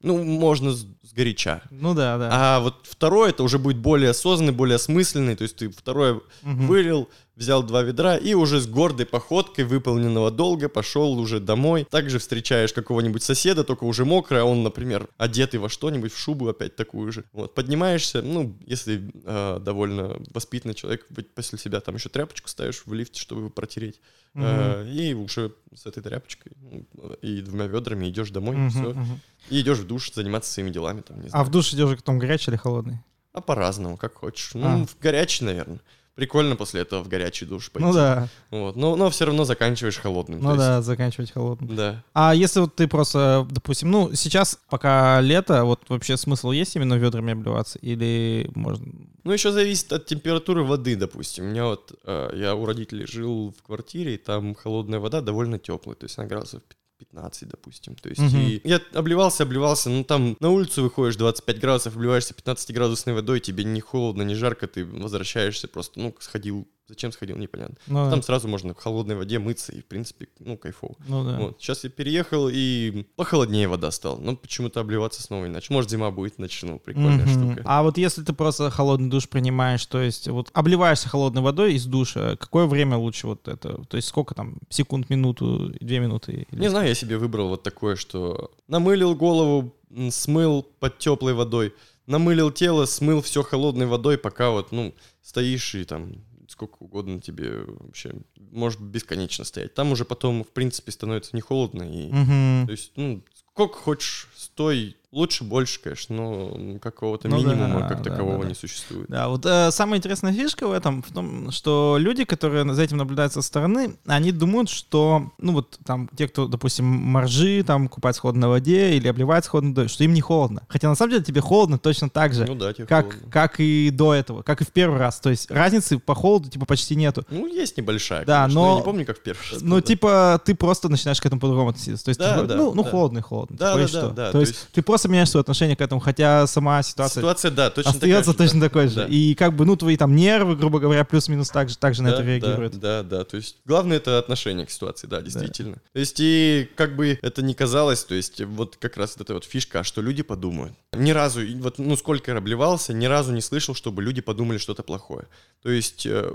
ну 0.04 0.24
можно 0.24 0.74
сгоряча. 1.02 1.62
Ну 1.72 1.94
да, 1.94 2.18
да. 2.18 2.30
А 2.32 2.60
вот 2.60 2.76
второе, 2.84 3.30
это 3.30 3.44
уже 3.44 3.58
будет 3.58 3.78
более 3.78 4.12
осознанный, 4.12 4.54
более 4.54 4.76
осмысленный. 4.76 5.36
То 5.36 5.44
есть 5.44 5.56
ты 5.56 5.70
второе 5.70 6.22
Мгм. 6.44 6.68
вылил, 6.68 7.10
взял 7.36 7.63
два 7.63 7.82
ведра 7.82 8.16
и 8.18 8.34
уже 8.34 8.60
с 8.60 8.68
гордой 8.68 9.06
походкой 9.06 9.66
выполненного 9.66 10.30
долга 10.32 10.70
пошел 10.70 11.18
уже 11.20 11.40
домой. 11.40 11.88
Также 11.90 12.20
встречаешь 12.20 12.74
какого-нибудь 12.74 13.24
соседа, 13.24 13.63
только 13.63 13.86
уже 13.86 14.06
мокрый, 14.06 14.42
а 14.42 14.46
он, 14.46 14.63
например, 14.63 15.08
одетый 15.18 15.60
во 15.60 15.70
что-нибудь, 15.70 16.13
в 16.13 16.18
шубу 16.18 16.48
опять 16.48 16.75
такую 16.75 17.12
же. 17.12 17.24
Вот, 17.34 17.56
поднимаешься, 17.56 18.22
ну, 18.22 18.56
если 18.66 19.12
э, 19.24 19.60
довольно 19.62 20.18
воспитанный 20.34 20.75
человек, 20.75 21.08
после 21.36 21.58
себя 21.58 21.80
там 21.82 21.96
еще 21.96 22.10
тряпочку 22.10 22.48
ставишь 22.50 22.84
в 22.86 22.94
лифте, 22.94 23.20
чтобы 23.20 23.42
его 23.42 23.50
протереть. 23.50 24.00
Э, 24.36 24.88
и 24.88 25.13
уже 25.13 25.54
с 25.75 25.86
этой 25.86 26.02
тряпочкой 26.04 26.54
ну, 26.62 27.13
и 27.22 27.42
двумя 27.42 27.68
ведрами 27.68 28.10
идешь 28.10 28.30
домой, 28.32 28.56
Мгм, 28.56 28.70
все. 28.70 28.82
мгм. 28.94 29.20
И 29.50 29.62
идешь 29.62 29.80
в 29.80 29.88
душ 29.88 30.12
заниматься 30.13 30.52
своими 30.52 30.70
делами, 30.72 31.02
там, 31.02 31.20
не 31.20 31.28
А 31.28 31.30
знаю. 31.30 31.46
в 31.46 31.50
душ 31.52 31.74
идешь 31.74 31.96
потом 31.98 32.18
горячий 32.20 32.52
или 32.52 32.58
холодный? 32.58 33.00
А 33.34 33.42
по-разному, 33.42 33.98
как 33.98 34.13
хочешь. 34.16 34.52
Ну, 34.54 34.84
А. 34.84 34.86
в 34.86 34.98
горячий, 35.02 35.44
наверное. 35.46 35.80
Прикольно 36.15 36.55
после 36.55 36.82
этого 36.82 37.03
в 37.03 37.08
горячий 37.08 37.46
душ 37.46 37.72
пойти. 37.72 37.88
Ну 37.88 37.93
да, 37.93 38.27
Вот. 38.51 38.75
Но, 38.75 38.96
но 38.96 39.10
все 39.10 39.25
равно 39.25 39.46
заканчиваешь 39.46 39.98
холодным. 39.98 40.39
ну 40.41 40.50
то 40.50 40.51
есть- 40.51 40.60
да, 40.60 40.82
заканчивать 40.84 41.32
холодным. 41.32 41.75
Да. 41.75 42.03
А 42.13 42.36
если 42.36 42.60
вот 42.60 42.75
ты 42.75 42.88
просто, 42.88 43.48
допустим, 43.50 43.89
ну, 43.89 44.13
сейчас, 44.13 44.60
пока 44.70 45.22
лето, 45.22 45.63
вот 45.65 45.82
вообще 45.89 46.15
смысл 46.15 46.51
есть 46.51 46.75
именно 46.75 46.93
ведрами 46.93 47.34
обливаться? 47.34 47.79
Или 47.79 48.50
можно... 48.53 48.86
Ну, 49.24 49.32
еще 49.32 49.51
зависит 49.51 49.91
от 49.91 50.05
температуры 50.05 50.63
воды, 50.63 50.96
допустим. 50.96 51.46
У 51.46 51.48
меня 51.48 51.65
вот, 51.65 51.93
э, 52.05 52.29
я 52.36 52.53
у 52.55 52.65
родителей 52.65 53.08
жил 53.08 53.53
в 53.58 53.63
квартире, 53.63 54.15
и 54.15 54.17
там 54.17 54.53
холодная 54.53 55.00
вода 55.00 55.22
довольно 55.22 55.58
теплая, 55.58 55.96
то 55.96 56.05
есть 56.05 56.20
она 56.20 56.27
градусов 56.27 56.62
15, 57.06 57.48
допустим. 57.50 57.96
То 57.96 58.10
есть 58.10 58.22
Мгм. 58.22 58.38
и 58.38 58.62
я 58.64 58.80
обливался, 58.94 59.44
обливался, 59.44 59.90
ну 59.90 60.04
там 60.04 60.38
на 60.40 60.50
улицу 60.50 60.84
выходишь 60.84 61.16
25 61.16 61.60
градусов, 61.60 61.96
обливаешься 61.96 62.34
15-градусной 62.34 63.14
водой, 63.14 63.40
тебе 63.40 63.64
не 63.64 63.82
холодно, 63.82 64.24
не 64.24 64.36
жарко, 64.36 64.68
ты 64.68 64.86
возвращаешься 64.86 65.68
просто, 65.68 66.00
ну, 66.00 66.16
сходил, 66.20 66.68
зачем 66.94 67.12
сходил, 67.12 67.36
непонятно. 67.38 67.76
Ну, 67.88 68.06
да. 68.06 68.12
Там 68.12 68.22
сразу 68.24 68.48
можно 68.48 68.74
в 68.74 68.78
холодной 68.78 69.16
воде 69.16 69.40
мыться, 69.40 69.72
и, 69.72 69.82
в 69.82 69.86
принципе, 69.86 70.28
ну, 70.40 70.58
кайфово. 70.58 70.96
ну 71.08 71.24
да. 71.26 71.38
Вот. 71.40 71.58
Сейчас 71.60 71.84
я 71.84 71.90
переехал, 71.90 72.50
и 72.52 73.06
похолоднее 73.16 73.68
вода 73.68 73.92
стала. 73.92 74.20
Но 74.20 74.36
почему-то 74.36 74.80
обливаться 74.80 75.22
снова 75.22 75.48
иначе. 75.48 75.74
Может, 75.74 75.90
зима 75.90 76.12
будет, 76.12 76.40
начну. 76.40 76.80
Прикольная 76.80 77.26
Мгм. 77.26 77.54
штука. 77.56 77.62
А 77.66 77.84
вот 77.84 77.98
если 77.98 78.24
ты 78.24 78.34
просто 78.34 78.70
холодный 78.70 79.10
душ 79.10 79.28
принимаешь, 79.28 79.86
то 79.86 80.02
есть 80.02 80.28
вот 80.28 80.50
обливаешься 80.54 81.10
холодной 81.10 81.42
водой 81.42 81.74
из 81.74 81.86
душа, 81.86 82.36
какое 82.38 82.66
время 82.68 82.98
лучше 82.98 83.28
вот 83.28 83.48
это? 83.48 83.84
То 83.86 83.98
есть 83.98 84.08
сколько 84.08 84.36
там, 84.36 84.58
секунд, 84.70 85.10
минуту, 85.10 85.74
две 85.80 86.00
минуты? 86.00 86.48
или 86.52 86.60
Не 86.62 86.70
знаю, 86.70 86.88
я 86.88 86.96
себе 86.96 87.18
выбрал 87.18 87.50
вот 87.50 87.64
такое, 87.64 87.96
что 87.96 88.52
намылил 88.68 89.16
голову, 89.16 89.76
смыл 90.10 90.64
под 90.80 90.98
теплой 91.00 91.34
водой, 91.34 91.74
намылил 92.06 92.52
тело, 92.52 92.86
смыл 92.86 93.22
все 93.22 93.44
холодной 93.44 93.86
водой, 93.86 94.18
пока 94.18 94.50
вот, 94.52 94.72
ну, 94.72 94.94
стоишь 95.22 95.76
и 95.76 95.86
там 95.86 96.14
сколько 96.54 96.78
угодно 96.80 97.20
тебе 97.20 97.64
вообще, 97.66 98.14
может 98.52 98.80
бесконечно 98.80 99.44
стоять. 99.44 99.74
Там 99.74 99.92
уже 99.92 100.06
потом, 100.06 100.44
в 100.44 100.50
принципе, 100.52 100.92
становится 100.92 101.36
не 101.36 101.42
холодно 101.42 101.84
и, 101.84 102.12
Мгм. 102.12 102.66
то 102.68 102.72
есть, 102.72 102.94
ну, 102.96 103.22
сколько 103.50 103.76
хочешь, 103.78 104.30
стой, 104.36 104.96
лучше, 105.13 105.43
больше, 105.43 105.79
конечно, 105.82 106.15
но 106.15 106.79
какого-то 106.79 107.27
Ну 107.27 107.41
да, 107.41 107.53
минимума 107.53 107.88
как 107.88 108.01
да, 108.01 108.10
такового 108.12 108.38
да, 108.38 108.43
да. 108.43 108.50
не 108.50 108.55
существует. 108.55 109.05
Да, 109.10 109.29
вот 109.29 109.46
э, 109.46 109.72
самая 109.72 110.00
интересная 110.00 110.34
фишка 110.34 110.67
в 110.67 110.72
этом, 110.72 111.03
в 111.03 111.12
том, 111.13 111.52
что 111.52 111.97
люди, 111.99 112.26
которые 112.26 112.71
за 112.73 112.82
этим 112.82 112.97
наблюдают 112.97 113.32
со 113.34 113.41
стороны, 113.41 113.95
они 114.08 114.32
думают, 114.32 114.69
что, 114.69 115.32
ну 115.38 115.54
вот 115.54 115.80
там, 115.86 116.10
те, 116.17 116.28
кто, 116.28 116.47
допустим, 116.47 116.86
моржи, 116.86 117.63
там, 117.63 117.88
купаются 117.88 118.19
в 118.19 118.23
холодной 118.23 118.47
воде 118.49 118.95
или 118.95 119.08
холодной 119.47 119.71
водой, 119.71 119.88
что 119.88 120.04
им 120.04 120.13
не 120.13 120.21
холодно. 120.21 120.63
Хотя 120.67 120.89
на 120.89 120.95
самом 120.95 121.12
деле 121.12 121.23
тебе 121.23 121.41
холодно 121.41 121.78
точно 121.78 122.10
так 122.10 122.34
же, 122.34 122.45
Ну 122.45 122.56
да, 122.56 122.73
как, 122.73 123.06
холодно. 123.12 123.32
как 123.32 123.60
и 123.60 123.91
до 123.91 124.13
этого, 124.13 124.41
как 124.41 124.62
и 124.62 124.65
в 124.65 124.71
первый 124.71 124.97
раз. 124.99 125.19
То 125.19 125.30
есть 125.30 125.49
разницы 125.52 125.99
по 125.99 126.15
холоду 126.15 126.49
типа 126.49 126.65
почти 126.65 126.95
нету. 126.95 127.23
Ну, 127.30 127.45
есть 127.47 127.78
небольшая, 127.78 128.26
Да, 128.26 128.41
конечно, 128.43 128.62
но- 128.62 128.71
Я 128.71 128.78
не 128.80 128.84
помню, 128.84 129.06
как 129.06 129.17
в 129.19 129.21
первый 129.21 129.39
раз. 129.52 129.62
Ну, 129.62 129.69
было. 129.76 129.82
типа, 129.84 130.41
ты 130.43 130.56
просто 130.56 130.89
начинаешь 130.89 131.21
к 131.21 131.26
этому 131.26 131.39
по-другому 131.39 131.69
относиться. 131.69 132.04
То 132.06 132.10
есть, 132.10 132.19
Да, 132.19 132.34
типа, 132.36 132.47
да, 132.47 132.56
ну, 132.56 132.73
ну 132.73 132.84
да. 132.84 132.89
холодный, 132.89 133.21
холодный. 133.21 133.58
Да, 133.58 133.73
Типа, 133.73 133.80
и 133.80 133.82
да, 133.84 133.88
что? 133.88 134.02
да, 134.02 134.10
да, 134.13 134.26
То 134.28 134.32
то 134.34 134.39
есть, 134.39 134.52
есть- 134.54 134.67
ты 134.71 134.82
просто 134.82 135.03
меняешь 135.08 135.30
свое 135.30 135.42
отношение 135.42 135.76
к 135.76 135.82
этому, 135.82 136.00
хотя 136.02 136.48
сама 136.48 136.82
ситуация, 136.84 137.22
Ситуация, 137.22 137.52
да, 137.52 137.70
точно 137.70 137.92
остается 137.92 138.32
такая 138.34 138.48
же, 138.48 138.52
точно 138.52 138.60
да. 138.60 138.70
такой 138.70 138.88
же. 138.88 138.96
Да. 138.96 139.06
И 139.06 139.36
как 139.36 139.56
бы, 139.56 139.66
ну, 139.66 139.76
твои 139.76 139.98
там 139.98 140.16
нервы, 140.16 140.56
грубо 140.56 140.80
говоря, 140.80 141.04
плюс-минус 141.06 141.50
так 141.50 141.70
же, 141.70 141.78
так 141.78 141.96
же 141.96 142.04
на 142.04 142.10
Да, 142.12 142.16
это 142.16 142.24
да, 142.24 142.30
реагируют. 142.30 142.80
Да, 142.80 143.04
да, 143.04 143.24
то 143.24 143.38
есть 143.38 143.58
главное 143.66 143.98
это 143.98 144.18
отношение 144.18 144.66
к 144.66 144.72
ситуации, 144.72 145.08
да, 145.08 145.22
действительно. 145.22 145.78
То 145.94 146.00
есть 146.00 146.18
и 146.20 146.70
как 146.76 146.96
бы 146.96 147.20
это 147.22 147.42
ни 147.42 147.54
казалось, 147.54 148.04
то 148.04 148.16
есть 148.16 148.42
вот 148.42 148.78
как 148.78 148.98
раз 148.98 149.16
вот 149.18 149.22
эта 149.26 149.34
вот 149.34 149.46
фишка, 149.46 149.82
а 149.82 149.84
что 149.84 150.02
люди 150.02 150.24
подумают. 150.24 150.74
Ни 150.94 151.12
разу, 151.12 151.42
вот 151.60 151.80
ну 151.80 151.96
сколько 151.96 152.32
я 152.32 152.38
обливался, 152.38 152.94
ни 152.94 153.06
разу 153.06 153.32
не 153.34 153.42
слышал, 153.42 153.76
чтобы 153.76 154.02
люди 154.02 154.22
подумали 154.22 154.58
что-то 154.58 154.84
плохое. 154.84 155.26
То 155.62 155.70
есть 155.70 156.06
э, 156.06 156.30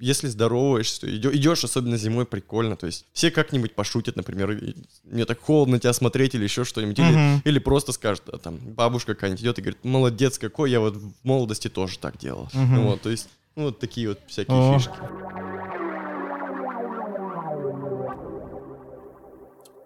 если 0.00 0.28
здороваешься, 0.28 1.06
идешь, 1.16 1.64
особенно 1.64 1.96
зимой, 1.96 2.26
прикольно. 2.26 2.76
То 2.76 2.86
есть 2.86 3.06
все 3.12 3.30
как-нибудь 3.30 3.74
пошутят, 3.74 4.16
например, 4.16 4.60
мне 5.04 5.24
так 5.24 5.40
холодно 5.40 5.78
тебя 5.78 5.92
смотреть 5.92 6.34
или 6.34 6.44
еще 6.44 6.64
что-нибудь. 6.64 6.98
Или, 6.98 7.12
Мгм. 7.12 7.42
или 7.44 7.58
просто 7.58 7.92
скажут, 7.96 8.28
а, 8.28 8.38
там, 8.38 8.58
бабушка 8.58 9.14
какая-нибудь 9.14 9.42
идет 9.42 9.58
и 9.58 9.62
говорит, 9.62 9.84
молодец 9.84 10.38
какой, 10.38 10.70
я 10.70 10.80
вот 10.80 10.96
в 10.96 11.12
молодости 11.24 11.68
тоже 11.68 11.98
так 11.98 12.16
делал. 12.18 12.48
Ну 12.54 12.90
Вот, 12.90 13.02
то 13.02 13.10
есть, 13.10 13.28
ну, 13.56 13.64
вот 13.64 13.78
такие 13.80 14.08
вот 14.08 14.20
всякие 14.28 14.56
О. 14.56 14.78
фишки. 14.78 14.94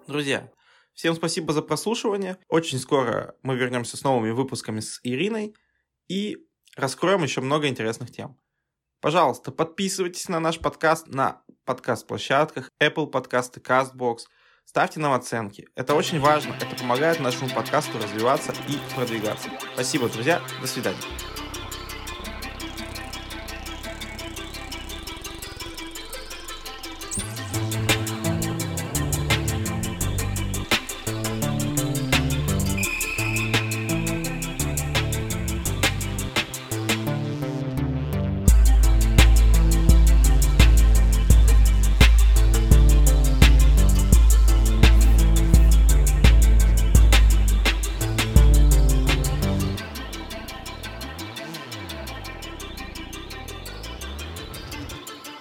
Друзья, 0.07 0.51
всем 0.93 1.15
спасибо 1.15 1.53
за 1.53 1.63
прослушивание. 1.63 2.37
Очень 2.49 2.79
скоро 2.79 3.35
мы 3.43 3.57
вернемся 3.57 3.97
с 3.97 4.03
новыми 4.03 4.33
выпусками 4.33 4.81
с 4.81 5.01
Ириной 5.05 5.55
и 6.09 6.39
раскроем 6.77 7.23
еще 7.23 7.41
много 7.41 7.69
интересных 7.69 8.11
тем. 8.11 8.37
Пожалуйста, 9.01 9.51
подписывайтесь 9.51 10.29
на 10.29 10.41
наш 10.41 10.59
подкаст 10.59 11.07
на 11.07 11.43
подкаст-площадках 11.65 12.71
Apple 12.83 13.07
подкасты, 13.07 13.61
CastBox. 13.61 14.19
Ставьте 14.71 15.01
нам 15.01 15.15
оценки. 15.15 15.67
Это 15.75 15.97
очень 15.97 16.21
важно. 16.21 16.55
Это 16.55 16.77
помогает 16.77 17.19
нашему 17.19 17.51
подкасту 17.51 17.99
развиваться 17.99 18.55
и 18.69 18.79
продвигаться. 18.95 19.49
Спасибо, 19.75 20.09
друзья. 20.09 20.41
До 20.61 20.69
свидания. 20.69 20.97